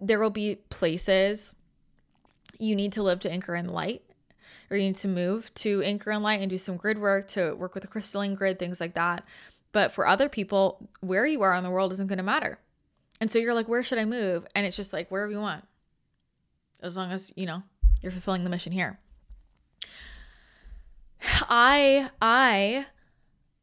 [0.00, 1.54] there will be places
[2.58, 4.02] you need to live to anchor in light
[4.70, 7.54] or you need to move to anchor in light and do some grid work to
[7.54, 9.24] work with a crystalline grid, things like that.
[9.72, 12.58] But for other people, where you are in the world isn't going to matter.
[13.20, 14.46] And so you're like, where should I move?
[14.54, 15.64] And it's just like, wherever you want,
[16.82, 17.62] as long as, you know,
[18.00, 18.98] you're fulfilling the mission here.
[21.48, 22.86] I, I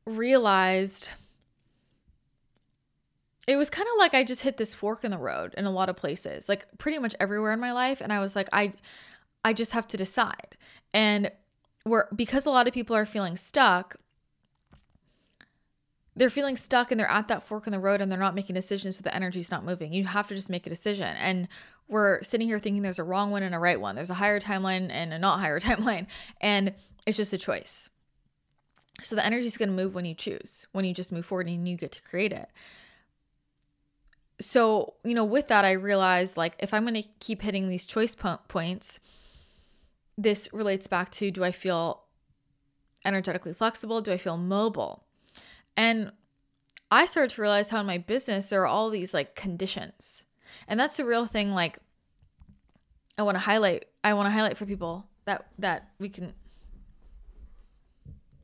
[0.06, 1.10] realized
[3.48, 5.72] it was kind of like I just hit this fork in the road in a
[5.72, 8.02] lot of places, like pretty much everywhere in my life.
[8.02, 8.74] And I was like, I,
[9.44, 10.58] I just have to decide.
[10.94, 11.32] And
[11.86, 13.96] we're because a lot of people are feeling stuck,
[16.16, 18.56] they're feeling stuck and they're at that fork in the road and they're not making
[18.56, 19.94] decisions, so the energy's not moving.
[19.94, 21.16] You have to just make a decision.
[21.18, 21.48] And
[21.88, 23.96] we're sitting here thinking there's a wrong one and a right one.
[23.96, 26.08] There's a higher timeline and a not higher timeline.
[26.42, 26.74] And
[27.06, 27.90] it's just a choice.
[29.02, 31.48] So the energy is going to move when you choose, when you just move forward
[31.48, 32.50] and you get to create it
[34.40, 37.86] so you know with that i realized like if i'm going to keep hitting these
[37.86, 39.00] choice po- points
[40.18, 42.04] this relates back to do i feel
[43.06, 45.05] energetically flexible do i feel mobile
[45.78, 46.12] and
[46.92, 50.26] i started to realize how in my business there are all these like conditions
[50.68, 51.78] and that's the real thing like
[53.18, 56.34] i want to highlight i want to highlight for people that that we can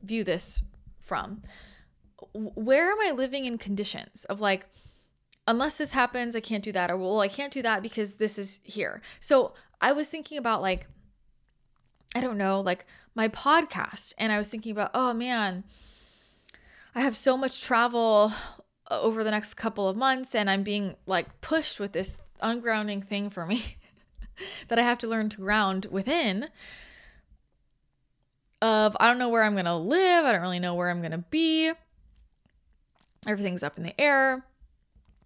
[0.02, 0.62] view this
[1.00, 1.42] from
[2.32, 4.66] where am i living in conditions of like
[5.46, 6.90] unless this happens, I can't do that.
[6.90, 9.00] Or, well, I can't do that because this is here.
[9.20, 10.86] So I was thinking about like,
[12.14, 14.14] I don't know, like my podcast.
[14.18, 15.64] And I was thinking about, oh man,
[16.94, 18.32] I have so much travel
[18.90, 23.04] uh, over the next couple of months and I'm being like pushed with this ungrounding
[23.04, 23.76] thing for me
[24.68, 26.48] that I have to learn to ground within
[28.60, 31.00] of I don't know where I'm going to live, I don't really know where I'm
[31.00, 31.72] going to be.
[33.26, 34.44] Everything's up in the air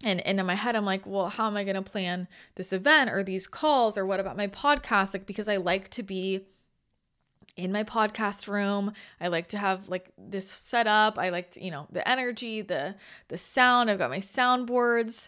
[0.03, 2.73] and, and in my head i'm like well how am i going to plan this
[2.73, 6.45] event or these calls or what about my podcast like because i like to be
[7.57, 11.63] in my podcast room i like to have like this set up i like to
[11.63, 12.95] you know the energy the
[13.27, 15.27] the sound i've got my soundboards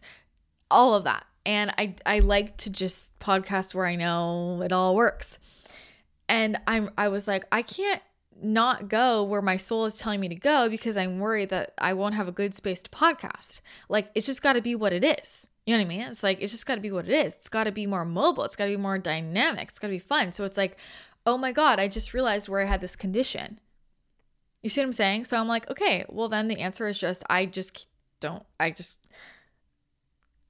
[0.72, 4.96] all of that and i i like to just podcast where i know it all
[4.96, 5.40] works
[6.28, 8.02] and i'm i was like i can't
[8.42, 11.94] not go where my soul is telling me to go because I'm worried that I
[11.94, 13.62] won't have a good space to podcast.
[13.90, 15.48] Like it's just got to be what it is.
[15.66, 16.02] You know what I mean?
[16.02, 17.36] It's like it's just got to be what it is.
[17.36, 18.44] It's got to be more mobile.
[18.44, 19.70] It's got to be more dynamic.
[19.70, 20.32] It's got to be fun.
[20.32, 20.78] So it's like,
[21.30, 23.60] "Oh my god, I just realized where I had this condition."
[24.64, 25.26] You see what I'm saying?
[25.26, 27.88] So I'm like, "Okay, well then the answer is just I just
[28.20, 29.00] don't I just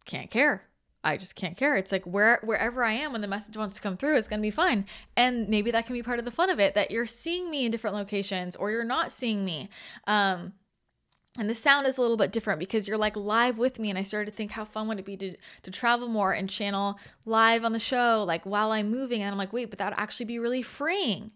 [0.06, 0.64] can't care.
[1.04, 1.76] I just can't care.
[1.76, 4.42] It's like where wherever I am when the message wants to come through, it's gonna
[4.42, 4.86] be fine.
[5.18, 7.66] And maybe that can be part of the fun of it that you're seeing me
[7.66, 9.70] in different locations or you're not seeing me.
[10.08, 10.54] Um,
[11.40, 13.90] and the sound is a little bit different because you're like live with me.
[13.90, 16.50] And I started to think how fun would it be to to travel more and
[16.50, 19.22] channel live on the show, like while I'm moving.
[19.22, 21.32] And I'm like, wait, but that'd actually be really freeing.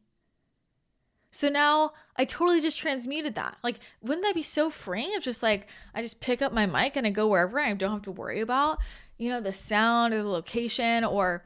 [1.32, 3.56] So now I totally just transmuted that.
[3.64, 6.98] Like, wouldn't that be so freeing if just like I just pick up my mic
[6.98, 8.80] and I go wherever I don't have to worry about,
[9.18, 11.46] you know, the sound or the location or,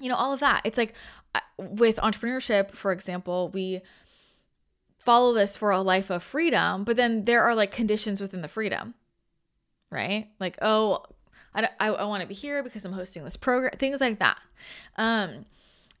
[0.00, 0.62] you know, all of that.
[0.64, 0.94] It's like
[1.58, 3.80] with entrepreneurship, for example, we
[4.98, 8.48] follow this for a life of freedom, but then there are like conditions within the
[8.48, 8.94] freedom,
[9.90, 10.28] right?
[10.38, 11.04] Like, oh,
[11.54, 14.38] I, I, I want to be here because I'm hosting this program, things like that.
[14.96, 15.46] Um,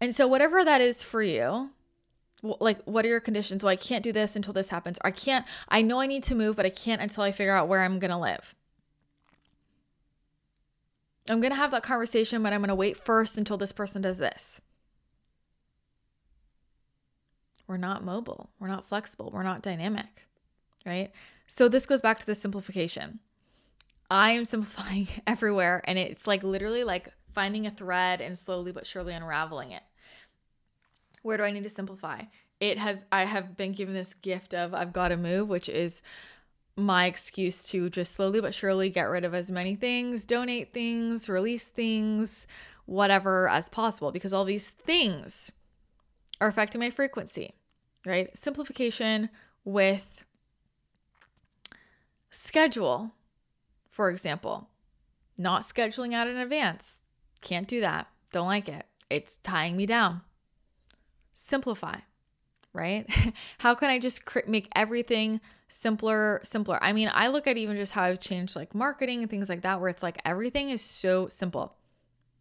[0.00, 1.70] and so, whatever that is for you,
[2.42, 3.64] like, what are your conditions?
[3.64, 4.98] Well, I can't do this until this happens.
[5.02, 7.68] I can't, I know I need to move, but I can't until I figure out
[7.68, 8.54] where I'm going to live.
[11.28, 14.02] I'm going to have that conversation, but I'm going to wait first until this person
[14.02, 14.60] does this.
[17.68, 18.50] We're not mobile.
[18.58, 19.30] We're not flexible.
[19.32, 20.26] We're not dynamic,
[20.84, 21.12] right?
[21.46, 23.20] So this goes back to the simplification.
[24.10, 28.86] I am simplifying everywhere, and it's like literally like finding a thread and slowly but
[28.86, 29.82] surely unraveling it.
[31.22, 32.22] Where do I need to simplify?
[32.58, 36.02] It has, I have been given this gift of I've got to move, which is
[36.74, 41.28] my excuse to just slowly but surely get rid of as many things, donate things,
[41.28, 42.46] release things,
[42.86, 45.52] whatever as possible, because all these things
[46.40, 47.52] are affecting my frequency,
[48.08, 48.36] right?
[48.36, 49.28] Simplification
[49.64, 50.24] with
[52.30, 53.12] schedule,
[53.88, 54.68] for example,
[55.36, 56.98] not scheduling out in advance.
[57.40, 58.08] Can't do that.
[58.32, 58.86] Don't like it.
[59.10, 60.22] It's tying me down.
[61.34, 61.98] Simplify,
[62.72, 63.06] right?
[63.58, 66.78] How can I just cr- make everything simpler, simpler?
[66.82, 69.62] I mean, I look at even just how I've changed like marketing and things like
[69.62, 71.76] that, where it's like everything is so simple.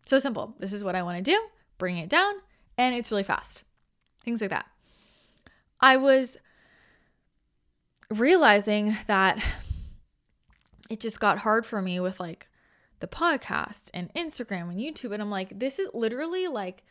[0.05, 0.55] So simple.
[0.59, 1.39] This is what I want to do,
[1.77, 2.33] bring it down,
[2.77, 3.63] and it's really fast
[4.27, 4.65] things like that.
[5.79, 6.37] I was
[8.09, 9.43] realizing that
[10.89, 12.47] it just got hard for me with like
[12.99, 15.11] the podcast and Instagram and YouTube.
[15.11, 16.83] And I'm like, this is literally like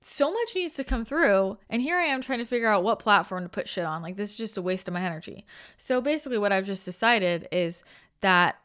[0.00, 1.58] so much needs to come through.
[1.70, 4.02] And here I am trying to figure out what platform to put shit on.
[4.02, 5.46] Like, this is just a waste of my energy.
[5.76, 7.84] So basically, what I've just decided is
[8.20, 8.58] that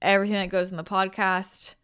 [0.00, 1.74] everything that goes in the podcast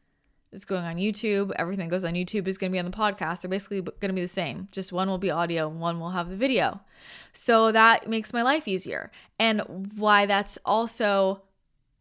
[0.54, 1.52] is going on YouTube.
[1.56, 3.42] Everything goes on YouTube is going to be on the podcast.
[3.42, 4.68] They're basically going to be the same.
[4.70, 6.80] Just one will be audio and one will have the video.
[7.32, 9.10] So that makes my life easier.
[9.38, 11.42] And why that's also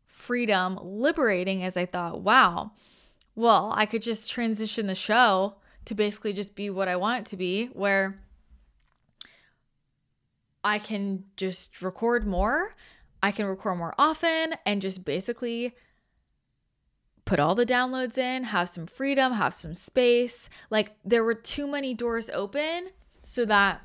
[0.06, 2.72] freedom liberating is I thought, wow,
[3.36, 7.30] well, I could just transition the show to basically just be what I want it
[7.32, 8.22] to be, where
[10.64, 12.76] I can just record more.
[13.22, 15.74] I can record more often and just basically
[17.26, 20.50] put all the downloads in, have some freedom, have some space.
[20.70, 22.90] Like there were too many doors open
[23.22, 23.82] so that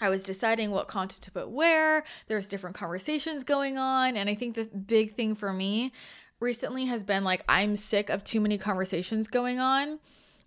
[0.00, 2.04] I was deciding what content to put where.
[2.26, 4.16] There's different conversations going on.
[4.16, 5.92] And I think the big thing for me
[6.40, 10.00] recently has been like, I'm sick of too many conversations going on.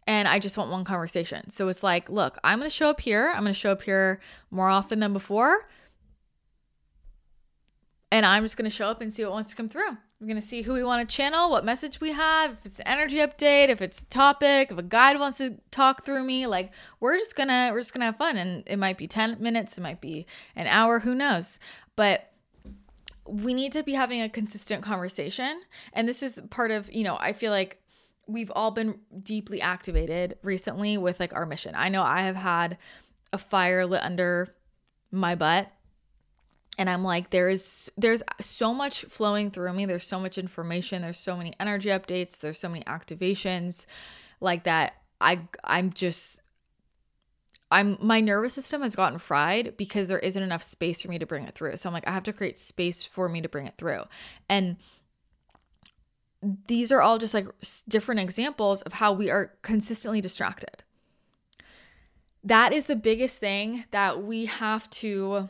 [0.07, 1.49] And I just want one conversation.
[1.49, 3.31] So it's like, look, I'm going to show up here.
[3.33, 4.19] I'm going to show up here
[4.51, 5.67] more often than before.
[8.11, 9.97] And I'm just going to show up and see what wants to come through.
[10.20, 12.80] We're going to see who we want to channel, what message we have, if it's
[12.80, 16.47] an energy update, if it's a topic, if a guide wants to talk through me,
[16.47, 19.07] like we're just going to we're just going to have fun and it might be
[19.07, 21.59] 10 minutes, it might be an hour, who knows.
[21.97, 22.32] But
[23.28, 25.61] we need to be having a consistent conversation
[25.91, 27.82] and this is part of, you know, I feel like
[28.26, 31.74] we've all been deeply activated recently with like our mission.
[31.76, 32.78] I know I have had
[33.34, 34.55] a fire lit under
[35.11, 35.72] my butt
[36.78, 39.86] and i'm like there is there's so much flowing through me.
[39.86, 41.01] There's so much information.
[41.01, 42.39] There's so many energy updates.
[42.39, 43.86] There's so many activations
[44.41, 44.95] like that.
[45.21, 46.41] I i'm just
[47.71, 51.26] i'm my nervous system has gotten fried because there isn't enough space for me to
[51.26, 51.78] bring it through.
[51.78, 54.03] So i'm like i have to create space for me to bring it through.
[54.49, 54.78] And
[56.67, 57.47] these are all just like
[57.88, 60.84] different examples of how we are consistently distracted.
[62.43, 65.49] That is the biggest thing that we have to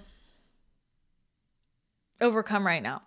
[2.26, 3.03] overcome right now.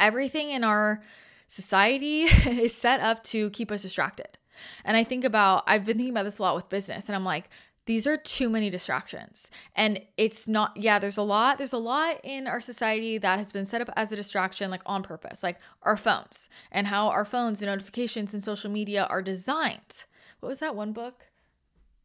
[0.00, 1.02] Everything in our
[1.46, 4.38] society is set up to keep us distracted.
[4.84, 7.24] And I think about, I've been thinking about this a lot with business, and I'm
[7.24, 7.48] like,
[7.86, 9.50] these are too many distractions.
[9.76, 13.52] And it's not, yeah, there's a lot, there's a lot in our society that has
[13.52, 17.26] been set up as a distraction, like on purpose, like our phones and how our
[17.26, 20.04] phones and notifications and social media are designed.
[20.40, 21.26] What was that one book?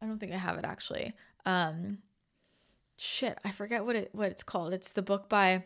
[0.01, 1.13] I don't think I have it actually.
[1.45, 1.99] Um,
[2.97, 4.73] shit, I forget what it what it's called.
[4.73, 5.63] It's the book by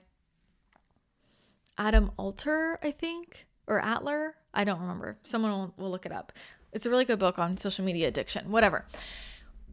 [1.77, 4.31] Adam Alter, I think, or Atler.
[4.53, 5.17] I don't remember.
[5.23, 6.31] Someone will, will look it up.
[6.71, 8.85] It's a really good book on social media addiction, whatever.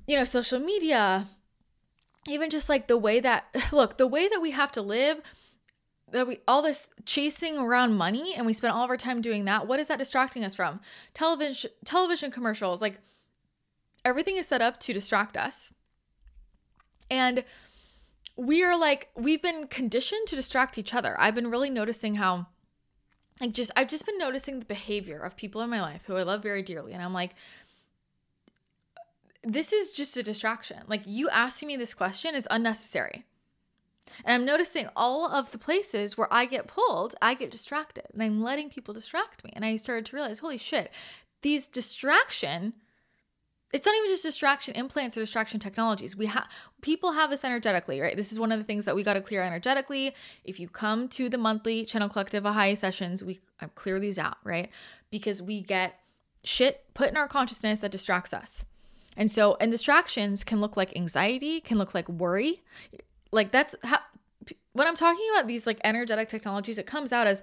[0.07, 1.29] You know, social media,
[2.29, 5.21] even just like the way that, look, the way that we have to live,
[6.11, 9.45] that we all this chasing around money and we spend all of our time doing
[9.45, 10.81] that what is that distracting us from
[11.15, 12.99] television television commercials like
[14.05, 15.73] everything is set up to distract us.
[17.11, 17.45] And
[18.41, 21.15] we are like, we've been conditioned to distract each other.
[21.19, 22.47] I've been really noticing how,
[23.39, 26.23] like, just, I've just been noticing the behavior of people in my life who I
[26.23, 26.95] love very dearly.
[26.95, 27.33] And I'm like,
[29.45, 30.79] this is just a distraction.
[30.87, 33.27] Like, you asking me this question is unnecessary.
[34.25, 38.23] And I'm noticing all of the places where I get pulled, I get distracted and
[38.23, 39.53] I'm letting people distract me.
[39.55, 40.91] And I started to realize, holy shit,
[41.43, 42.73] these distraction
[43.73, 46.17] it's not even just distraction implants or distraction technologies.
[46.17, 46.49] We have
[46.81, 48.17] people have this energetically, right?
[48.17, 50.15] This is one of the things that we got to clear energetically.
[50.45, 53.39] If you come to the monthly Channel Collective Ahai sessions, we
[53.77, 54.71] clear these out, right?
[55.11, 56.01] Because we get
[56.43, 58.65] shit put in our consciousness that distracts us.
[59.17, 62.63] And so, and distractions can look like anxiety, can look like worry.
[63.31, 64.01] Like that's how
[64.73, 67.43] when I'm talking about these like energetic technologies, it comes out as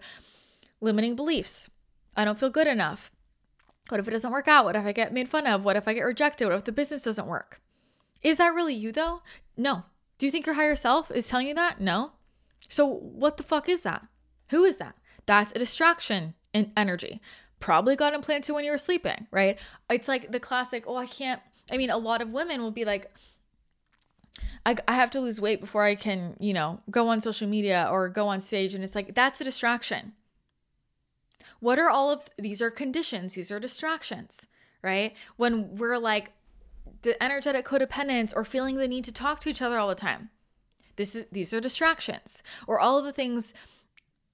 [0.81, 1.69] limiting beliefs.
[2.15, 3.11] I don't feel good enough.
[3.89, 4.65] What if it doesn't work out?
[4.65, 5.63] What if I get made fun of?
[5.63, 6.47] What if I get rejected?
[6.47, 7.61] What if the business doesn't work?
[8.21, 9.21] Is that really you though?
[9.55, 9.83] No.
[10.17, 11.79] Do you think your higher self is telling you that?
[11.79, 12.11] No.
[12.67, 14.05] So what the fuck is that?
[14.49, 14.95] Who is that?
[15.25, 17.21] That's a distraction in energy.
[17.59, 19.59] Probably got implanted when you were sleeping, right?
[19.89, 21.41] It's like the classic, oh, I can't.
[21.71, 23.11] I mean, a lot of women will be like,
[24.65, 27.87] I, I have to lose weight before I can, you know, go on social media
[27.91, 28.73] or go on stage.
[28.73, 30.13] And it's like, that's a distraction.
[31.59, 34.47] What are all of these are conditions, these are distractions,
[34.83, 35.15] right?
[35.37, 36.31] When we're like
[37.01, 40.29] the energetic codependence or feeling the need to talk to each other all the time.
[40.95, 42.43] This is these are distractions.
[42.67, 43.53] Or all of the things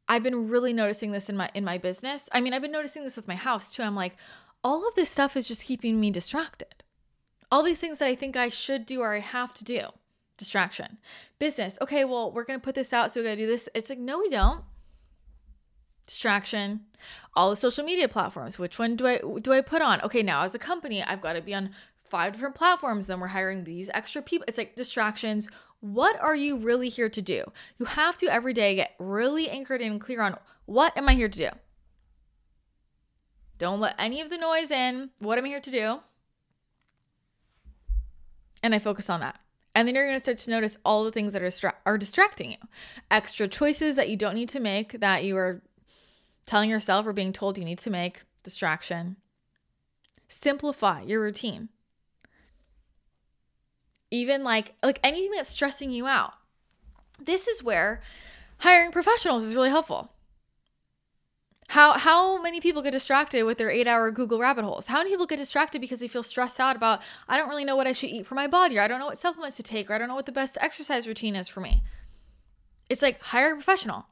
[0.07, 2.29] I've been really noticing this in my in my business.
[2.31, 3.83] I mean, I've been noticing this with my house too.
[3.83, 4.15] I'm like,
[4.63, 6.83] all of this stuff is just keeping me distracted.
[7.51, 9.81] All these things that I think I should do or I have to do.
[10.37, 10.97] Distraction.
[11.37, 11.77] Business.
[11.81, 13.69] Okay, well, we're going to put this out so we got to do this.
[13.75, 14.63] It's like, no we don't
[16.05, 16.81] distraction
[17.35, 18.59] all the social media platforms.
[18.59, 20.01] Which one do i do i put on?
[20.01, 21.71] Okay now as a company i've got to be on
[22.03, 24.45] five different platforms then we're hiring these extra people.
[24.47, 25.49] It's like distractions.
[25.79, 27.43] What are you really here to do?
[27.77, 31.29] You have to every day get really anchored and clear on what am i here
[31.29, 31.49] to do?
[33.57, 35.09] Don't let any of the noise in.
[35.19, 35.99] What am i here to do?
[38.61, 39.39] And i focus on that.
[39.75, 42.51] And then you're going to start to notice all the things that are, are distracting
[42.51, 42.57] you.
[43.09, 45.63] Extra choices that you don't need to make that you are
[46.45, 49.17] telling yourself or being told you need to make distraction.
[50.27, 51.69] Simplify your routine.
[54.11, 56.33] Even like like anything that's stressing you out.
[57.19, 58.01] This is where
[58.59, 60.11] hiring professionals is really helpful.
[61.69, 64.87] How how many people get distracted with their 8-hour Google rabbit holes?
[64.87, 67.75] How many people get distracted because they feel stressed out about I don't really know
[67.75, 69.89] what I should eat for my body or I don't know what supplements to take
[69.89, 71.81] or I don't know what the best exercise routine is for me.
[72.89, 74.05] It's like hire a professional.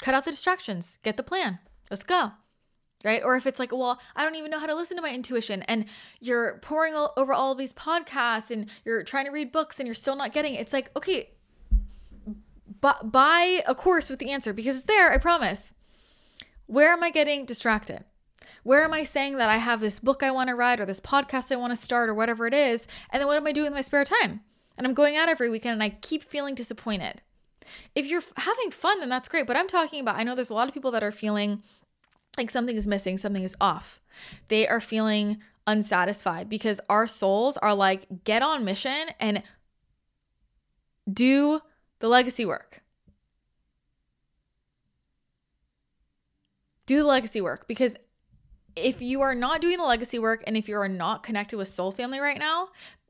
[0.00, 1.58] Cut out the distractions, get the plan.
[1.90, 2.32] Let's go.
[3.04, 3.22] Right?
[3.22, 5.62] Or if it's like, well, I don't even know how to listen to my intuition,
[5.62, 5.84] and
[6.18, 10.16] you're pouring over all these podcasts and you're trying to read books and you're still
[10.16, 10.60] not getting it.
[10.60, 11.30] It's like, okay,
[12.80, 15.74] bu- buy a course with the answer because it's there, I promise.
[16.66, 18.04] Where am I getting distracted?
[18.62, 21.00] Where am I saying that I have this book I want to write or this
[21.00, 22.88] podcast I want to start or whatever it is?
[23.10, 24.40] And then what am I doing with my spare time?
[24.76, 27.22] And I'm going out every weekend and I keep feeling disappointed.
[27.94, 29.46] If you're having fun, then that's great.
[29.46, 31.62] But I'm talking about, I know there's a lot of people that are feeling
[32.36, 34.00] like something is missing, something is off.
[34.48, 39.42] They are feeling unsatisfied because our souls are like, get on mission and
[41.10, 41.60] do
[41.98, 42.82] the legacy work.
[46.86, 47.96] Do the legacy work because
[48.76, 51.68] if you are not doing the legacy work and if you are not connected with
[51.68, 52.68] soul family right now,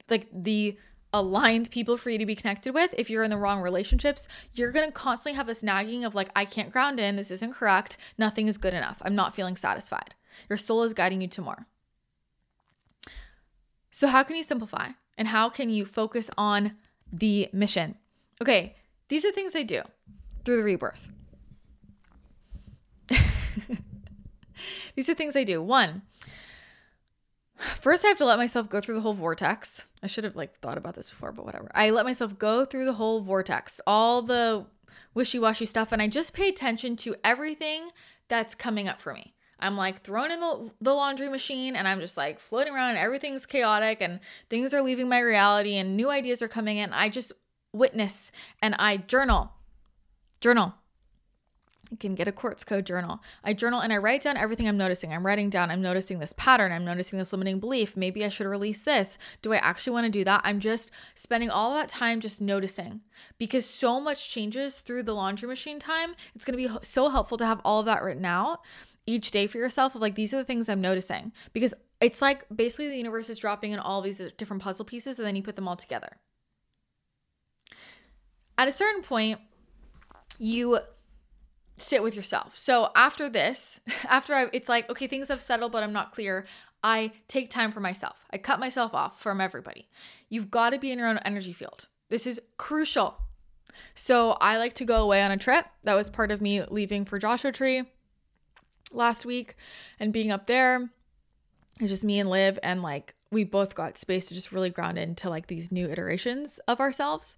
[0.08, 0.78] like the
[1.18, 4.72] aligned people for you to be connected with, if you're in the wrong relationships, you're
[4.72, 7.96] going to constantly have this nagging of like, I can't ground in, this isn't correct,
[8.18, 10.14] nothing is good enough, I'm not feeling satisfied.
[10.48, 11.66] Your soul is guiding you to more.
[13.90, 16.72] So, how can you simplify and how can you focus on
[17.10, 17.94] the mission?
[18.42, 18.76] Okay,
[19.08, 19.82] these are things I do
[20.44, 21.08] through the rebirth.
[24.94, 25.62] these are things I do.
[25.62, 26.02] One,
[27.56, 29.86] First, I have to let myself go through the whole vortex.
[30.02, 31.70] I should have like thought about this before, but whatever.
[31.74, 34.66] I let myself go through the whole vortex, all the
[35.14, 37.90] wishy-washy stuff, and I just pay attention to everything
[38.28, 39.34] that's coming up for me.
[39.58, 42.98] I'm like thrown in the, the laundry machine and I'm just like floating around and
[42.98, 46.92] everything's chaotic and things are leaving my reality and new ideas are coming in.
[46.92, 47.32] I just
[47.72, 48.30] witness
[48.60, 49.52] and I journal.
[50.40, 50.74] Journal.
[51.90, 53.22] You can get a Quartz Co journal.
[53.44, 55.12] I journal and I write down everything I'm noticing.
[55.12, 56.72] I'm writing down, I'm noticing this pattern.
[56.72, 57.96] I'm noticing this limiting belief.
[57.96, 59.18] Maybe I should release this.
[59.42, 60.40] Do I actually want to do that?
[60.44, 63.02] I'm just spending all that time just noticing
[63.38, 66.14] because so much changes through the laundry machine time.
[66.34, 68.62] It's going to be so helpful to have all of that written out
[69.06, 72.44] each day for yourself of like, these are the things I'm noticing because it's like
[72.54, 75.56] basically the universe is dropping in all these different puzzle pieces and then you put
[75.56, 76.16] them all together.
[78.58, 79.38] At a certain point,
[80.38, 80.80] you
[81.76, 82.56] sit with yourself.
[82.56, 86.44] So after this, after I, it's like, okay, things have settled, but I'm not clear.
[86.82, 88.24] I take time for myself.
[88.30, 89.88] I cut myself off from everybody.
[90.28, 91.86] You've got to be in your own energy field.
[92.08, 93.16] This is crucial.
[93.94, 95.66] So I like to go away on a trip.
[95.84, 97.84] That was part of me leaving for Joshua Tree
[98.92, 99.56] last week
[99.98, 100.90] and being up there.
[101.80, 104.96] It's just me and Liv, and like we both got space to just really ground
[104.96, 107.36] into like these new iterations of ourselves.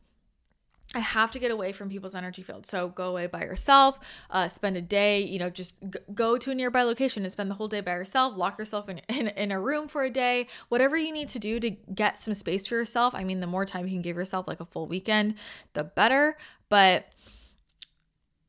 [0.95, 2.65] I have to get away from people's energy field.
[2.65, 6.51] So go away by yourself, uh, spend a day, you know, just g- go to
[6.51, 9.53] a nearby location and spend the whole day by yourself, lock yourself in, in, in
[9.53, 12.75] a room for a day, whatever you need to do to get some space for
[12.75, 13.15] yourself.
[13.15, 15.35] I mean, the more time you can give yourself, like a full weekend,
[15.75, 16.39] the better.
[16.71, 17.07] But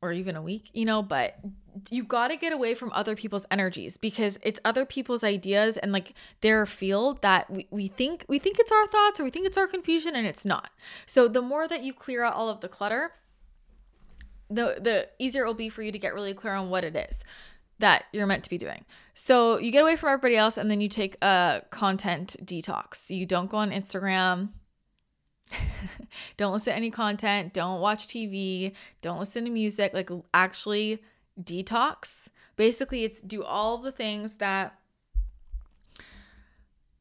[0.02, 1.38] or even a week, you know, but
[1.90, 5.92] you got to get away from other people's energies because it's other people's ideas and
[5.92, 9.46] like their field that we, we think we think it's our thoughts or we think
[9.46, 10.70] it's our confusion and it's not.
[11.06, 13.12] So the more that you clear out all of the clutter,
[14.50, 16.96] the the easier it will be for you to get really clear on what it
[16.96, 17.24] is
[17.80, 18.86] that you're meant to be doing.
[19.14, 23.10] So you get away from everybody else and then you take a content detox.
[23.10, 24.50] You don't go on Instagram,
[26.38, 31.02] don't listen to any content, don't watch TV, don't listen to music, like actually
[31.42, 32.30] detox.
[32.56, 34.76] Basically, it's do all the things that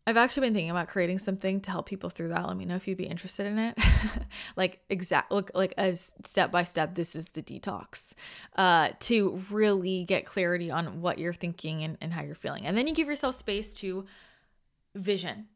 [0.07, 2.47] I've actually been thinking about creating something to help people through that.
[2.47, 3.79] Let me know if you'd be interested in it.
[4.57, 8.15] like exact look like as step by step this is the detox.
[8.57, 12.65] Uh to really get clarity on what you're thinking and, and how you're feeling.
[12.65, 14.07] And then you give yourself space to
[14.95, 15.49] vision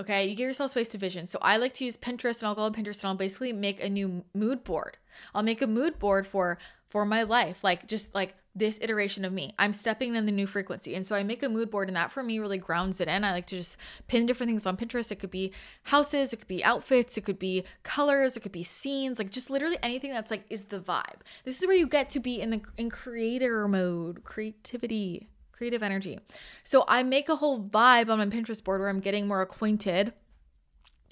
[0.00, 1.26] Okay, you give yourself space to vision.
[1.26, 3.84] So I like to use Pinterest and I'll go on Pinterest and I'll basically make
[3.84, 4.96] a new mood board.
[5.34, 6.56] I'll make a mood board for
[6.90, 9.54] for my life, like just like this iteration of me.
[9.58, 10.96] I'm stepping in the new frequency.
[10.96, 13.24] And so I make a mood board and that for me really grounds it in.
[13.24, 13.76] I like to just
[14.08, 15.12] pin different things on Pinterest.
[15.12, 15.52] It could be
[15.84, 19.50] houses, it could be outfits, it could be colors, it could be scenes, like just
[19.50, 21.20] literally anything that's like is the vibe.
[21.44, 26.18] This is where you get to be in the in creator mode, creativity creative energy.
[26.62, 30.14] So I make a whole vibe on my Pinterest board where I'm getting more acquainted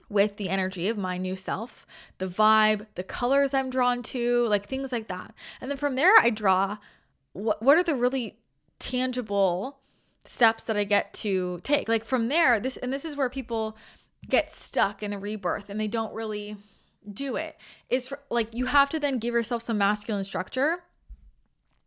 [0.08, 1.86] with the energy of my new self,
[2.18, 5.34] the vibe, the colors I'm drawn to, like things like that.
[5.60, 6.78] And then from there, I draw
[7.32, 8.38] what, what are the really
[8.78, 9.78] tangible
[10.24, 11.88] steps that I get to take.
[11.88, 13.76] Like from there, this, and this is where people
[14.28, 16.56] get stuck in the rebirth and they don't really
[17.10, 17.56] do it,
[17.88, 20.82] is for, like you have to then give yourself some masculine structure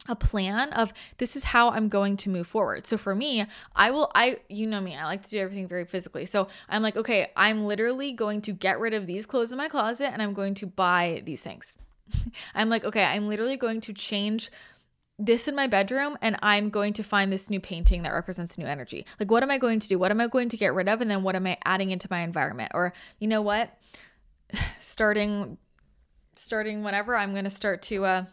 [0.07, 2.87] a plan of this is how I'm going to move forward.
[2.87, 3.45] So for me,
[3.75, 6.25] I will I you know me, I like to do everything very physically.
[6.25, 9.67] So I'm like, okay, I'm literally going to get rid of these clothes in my
[9.67, 11.75] closet and I'm going to buy these things.
[12.55, 14.51] I'm like, okay, I'm literally going to change
[15.19, 18.65] this in my bedroom and I'm going to find this new painting that represents new
[18.65, 19.05] energy.
[19.19, 19.99] Like what am I going to do?
[19.99, 22.07] What am I going to get rid of and then what am I adding into
[22.09, 22.71] my environment?
[22.73, 23.77] Or you know what?
[24.79, 25.57] Starting
[26.33, 28.25] starting whenever I'm going to start to uh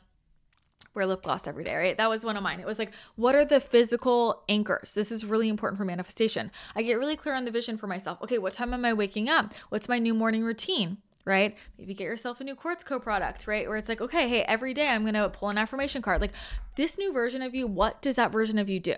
[0.99, 1.97] wear lip gloss every day, right?
[1.97, 2.61] That was one of mine.
[2.61, 4.93] It was like, what are the physical anchors?
[4.93, 6.51] This is really important for manifestation.
[6.77, 8.21] I get really clear on the vision for myself.
[8.23, 9.55] Okay, what time am I waking up?
[9.71, 10.99] What's my new morning routine?
[11.25, 11.57] Right?
[11.79, 13.69] Maybe get yourself a new Quartz Co product, right?
[13.69, 16.21] Where it's like, okay, hey, every day I'm gonna pull an affirmation card.
[16.21, 16.33] Like
[16.75, 18.95] this new version of you, what does that version of you do?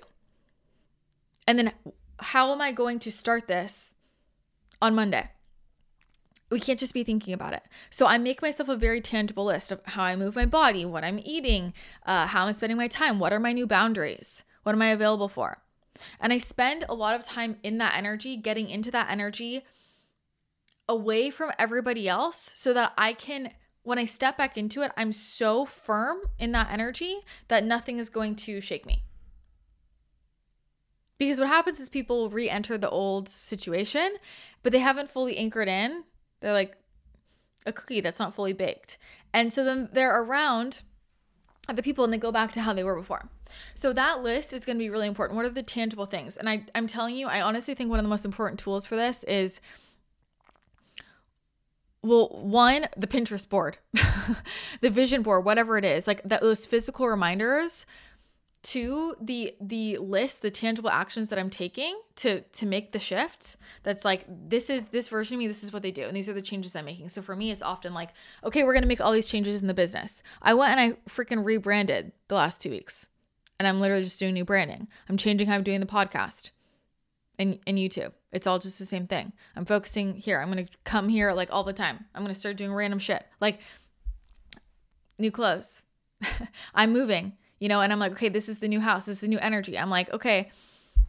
[1.47, 1.73] And then
[2.19, 3.97] how am I going to start this
[4.81, 5.31] on Monday?
[6.51, 7.63] We can't just be thinking about it.
[7.91, 11.05] So I make myself a very tangible list of how I move my body, what
[11.05, 11.73] I'm eating,
[12.05, 15.29] uh, how I'm spending my time, what are my new boundaries, what am I available
[15.29, 15.63] for.
[16.21, 19.65] And I spend a lot of time in that energy, getting into that energy
[20.89, 25.13] away from everybody else so that I can, when I step back into it, I'm
[25.13, 29.05] so firm in that energy that nothing is going to shake me.
[31.17, 34.15] Because what happens is people re enter the old situation,
[34.63, 36.05] but they haven't fully anchored in
[36.41, 36.77] they're like
[37.67, 38.99] a cookie that's not fully baked.
[39.33, 40.83] And so then they're around
[41.69, 43.29] other people and they go back to how they were before.
[43.75, 45.37] So that list is going to be really important.
[45.37, 46.37] What are the tangible things?
[46.37, 48.97] And I, I'm telling you, I honestly think one of the most important tools for
[48.97, 49.61] this is
[52.03, 53.77] well, one, the Pinterest board,
[54.81, 57.85] the vision board, whatever it is, like that those physical reminders
[58.63, 63.57] to the the list the tangible actions that i'm taking to to make the shift
[63.83, 66.03] that's like this is this version of me this is what they do.
[66.03, 67.09] And these are the changes i'm making.
[67.09, 68.11] So for me it's often like
[68.45, 70.23] okay we're to make all these changes in the business.
[70.43, 73.09] I went and i freaking rebranded the last two weeks.
[73.59, 74.89] And i'm literally just doing new branding.
[75.09, 76.51] I'm changing how i'm doing the podcast
[77.39, 78.13] and, and youtube.
[78.33, 79.33] It's all just the same thing.
[79.57, 80.39] I'm focusing here.
[80.39, 82.05] I'm to come here like all the time.
[82.15, 83.25] I'm to start doing random shit.
[83.41, 83.59] Like
[85.19, 85.85] new clothes.
[86.75, 89.21] I'm moving you know, and I'm like, okay, this is the new house, this is
[89.21, 89.79] the new energy.
[89.79, 90.51] I'm like, okay,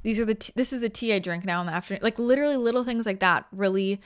[0.04, 2.02] These are the t- this is the tea I drink now in the afternoon.
[2.04, 4.02] Like literally little things like that really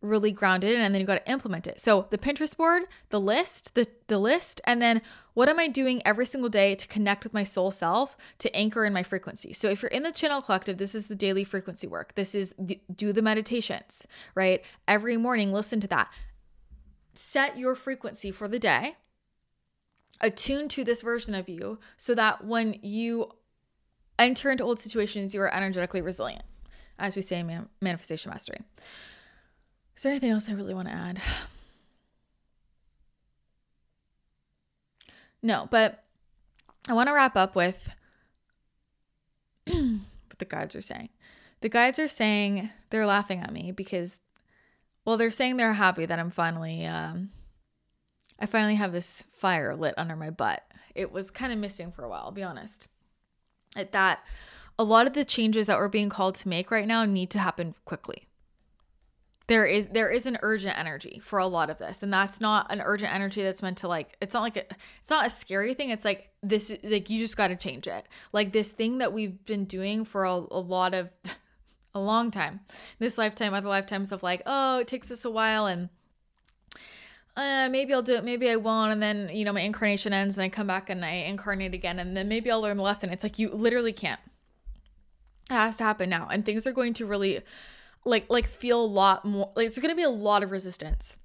[0.00, 1.78] really grounded and then you got to implement it.
[1.78, 5.00] So the Pinterest board, the list, the the list and then
[5.34, 8.84] what am I doing every single day to connect with my soul self to anchor
[8.84, 9.52] in my frequency?
[9.52, 12.14] So if you're in the channel collective, this is the daily frequency work.
[12.14, 12.52] This is
[12.94, 14.64] do the meditations, right?
[14.88, 16.12] Every morning listen to that.
[17.14, 18.96] Set your frequency for the day.
[20.22, 23.28] Attune to this version of you so that when you
[24.18, 26.44] enter into old situations, you are energetically resilient,
[26.98, 28.60] as we say in Man- Manifestation Mastery.
[29.96, 31.20] Is there anything else I really want to add?
[35.42, 36.04] No, but
[36.88, 37.94] I want to wrap up with
[39.66, 41.08] what the guides are saying.
[41.60, 44.18] The guides are saying they're laughing at me because,
[45.04, 47.30] well, they're saying they're happy that I'm finally, um,
[48.42, 50.64] I finally have this fire lit under my butt.
[50.96, 52.88] It was kind of missing for a while, I'll be honest.
[53.76, 54.18] At that
[54.78, 57.38] a lot of the changes that we're being called to make right now need to
[57.38, 58.26] happen quickly.
[59.46, 62.72] There is there is an urgent energy for a lot of this and that's not
[62.72, 64.64] an urgent energy that's meant to like it's not like a,
[65.00, 68.08] it's not a scary thing it's like this like you just got to change it.
[68.32, 71.10] Like this thing that we've been doing for a, a lot of
[71.94, 72.60] a long time
[72.98, 75.90] this lifetime other lifetimes of like oh it takes us a while and
[77.36, 78.92] uh, maybe I'll do it, maybe I won't.
[78.92, 81.98] And then, you know, my incarnation ends and I come back and I incarnate again.
[81.98, 83.10] And then maybe I'll learn the lesson.
[83.10, 84.20] It's like you literally can't.
[85.50, 86.28] It has to happen now.
[86.30, 87.40] And things are going to really
[88.04, 91.18] like like feel a lot more like it's gonna be a lot of resistance.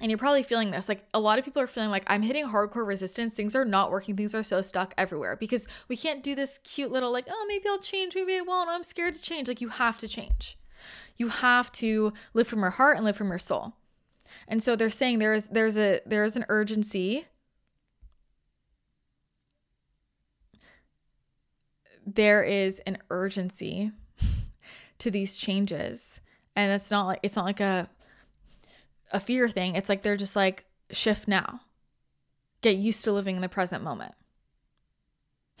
[0.00, 0.88] And you're probably feeling this.
[0.88, 3.34] Like a lot of people are feeling like I'm hitting hardcore resistance.
[3.34, 4.16] Things are not working.
[4.16, 7.68] Things are so stuck everywhere because we can't do this cute little like, oh, maybe
[7.68, 8.70] I'll change, maybe I won't.
[8.70, 9.46] I'm scared to change.
[9.46, 10.58] Like you have to change.
[11.18, 13.74] You have to live from your heart and live from your soul.
[14.48, 17.26] And so they're saying there is there's a there is an urgency.
[22.06, 23.92] There is an urgency
[24.98, 26.20] to these changes.
[26.56, 27.88] And it's not like it's not like a
[29.12, 29.76] a fear thing.
[29.76, 31.60] It's like they're just like shift now.
[32.62, 34.14] Get used to living in the present moment.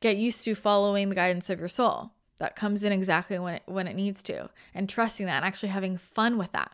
[0.00, 3.62] Get used to following the guidance of your soul that comes in exactly when it
[3.66, 6.72] when it needs to and trusting that and actually having fun with that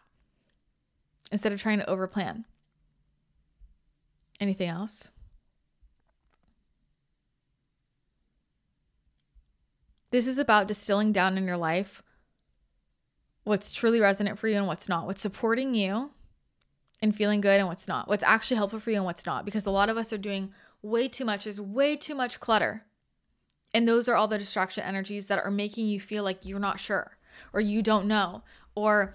[1.33, 2.45] instead of trying to overplan.
[4.39, 5.11] Anything else?
[10.11, 12.03] This is about distilling down in your life
[13.45, 16.11] what's truly resonant for you and what's not, what's supporting you
[17.01, 19.47] and feeling good and what's not, what's actually helpful for you and what's not.
[19.47, 20.53] Because a lot of us are doing
[20.83, 22.85] way too much, there's way too much clutter.
[23.73, 26.79] And those are all the distraction energies that are making you feel like you're not
[26.79, 27.17] sure
[27.55, 28.43] or you don't know
[28.75, 29.15] or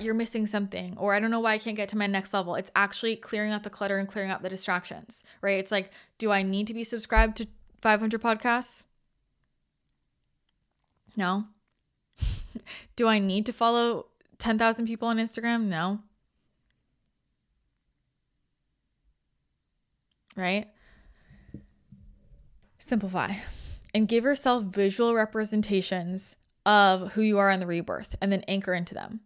[0.00, 2.54] you're missing something or I don't know why I can't get to my next level.
[2.54, 5.58] It's actually clearing out the clutter and clearing out the distractions, right?
[5.58, 7.46] It's like, do I need to be subscribed to
[7.82, 8.84] 500 podcasts?
[11.16, 11.44] No.
[12.96, 14.06] do I need to follow
[14.38, 15.64] 10,000 people on Instagram?
[15.64, 16.00] No.
[20.36, 20.66] Right?
[22.78, 23.34] Simplify
[23.94, 28.74] and give yourself visual representations of who you are in the rebirth and then anchor
[28.74, 29.20] into them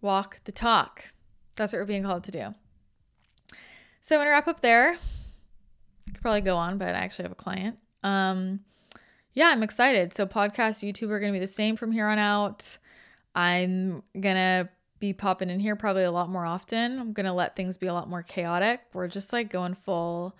[0.00, 1.04] walk the talk.
[1.56, 2.54] That's what we're being called to do.
[4.00, 4.92] So I'm gonna wrap up there.
[4.92, 7.78] I could probably go on, but I actually have a client.
[8.02, 8.60] Um,
[9.34, 10.14] yeah, I'm excited.
[10.14, 12.78] So podcast, YouTube are gonna be the same from here on out.
[13.34, 14.68] I'm gonna
[15.00, 16.98] be popping in here probably a lot more often.
[16.98, 18.80] I'm gonna let things be a lot more chaotic.
[18.92, 20.36] We're just like going full.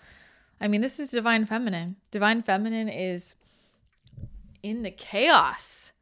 [0.60, 1.96] I mean, this is divine feminine.
[2.10, 3.36] Divine feminine is
[4.62, 5.92] in the chaos.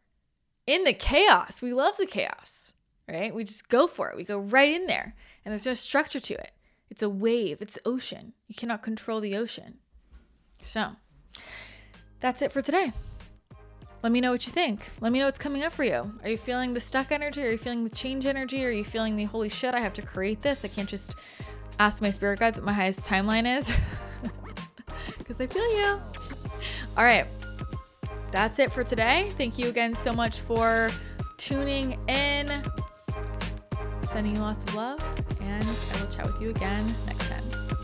[0.67, 1.61] In the chaos.
[1.61, 2.75] We love the chaos
[3.09, 3.35] right?
[3.35, 4.17] We just go for it.
[4.17, 6.53] We go right in there, and there's no structure to it.
[6.91, 8.33] It's a wave, it's ocean.
[8.47, 9.79] You cannot control the ocean.
[10.61, 10.93] So,
[12.21, 12.93] that's it for today.
[14.03, 14.89] Let me know what you think.
[15.01, 16.13] Let me know what's coming up for you.
[16.23, 17.43] Are you feeling the stuck energy?
[17.43, 18.65] Are you feeling the change energy?
[18.65, 20.65] Are you feeling the holy shit, I have to create this?
[20.65, 21.17] I can't just
[21.79, 23.73] ask my spirit guides what my highest timeline is.
[25.19, 26.01] Because they feel you.
[26.97, 27.27] All right.
[28.31, 29.29] That's it for today.
[29.33, 30.91] Thank you again so much for
[31.37, 32.63] tuning in.
[34.17, 35.05] Sending you lots of love,
[35.43, 37.76] and I will chat with you again next time.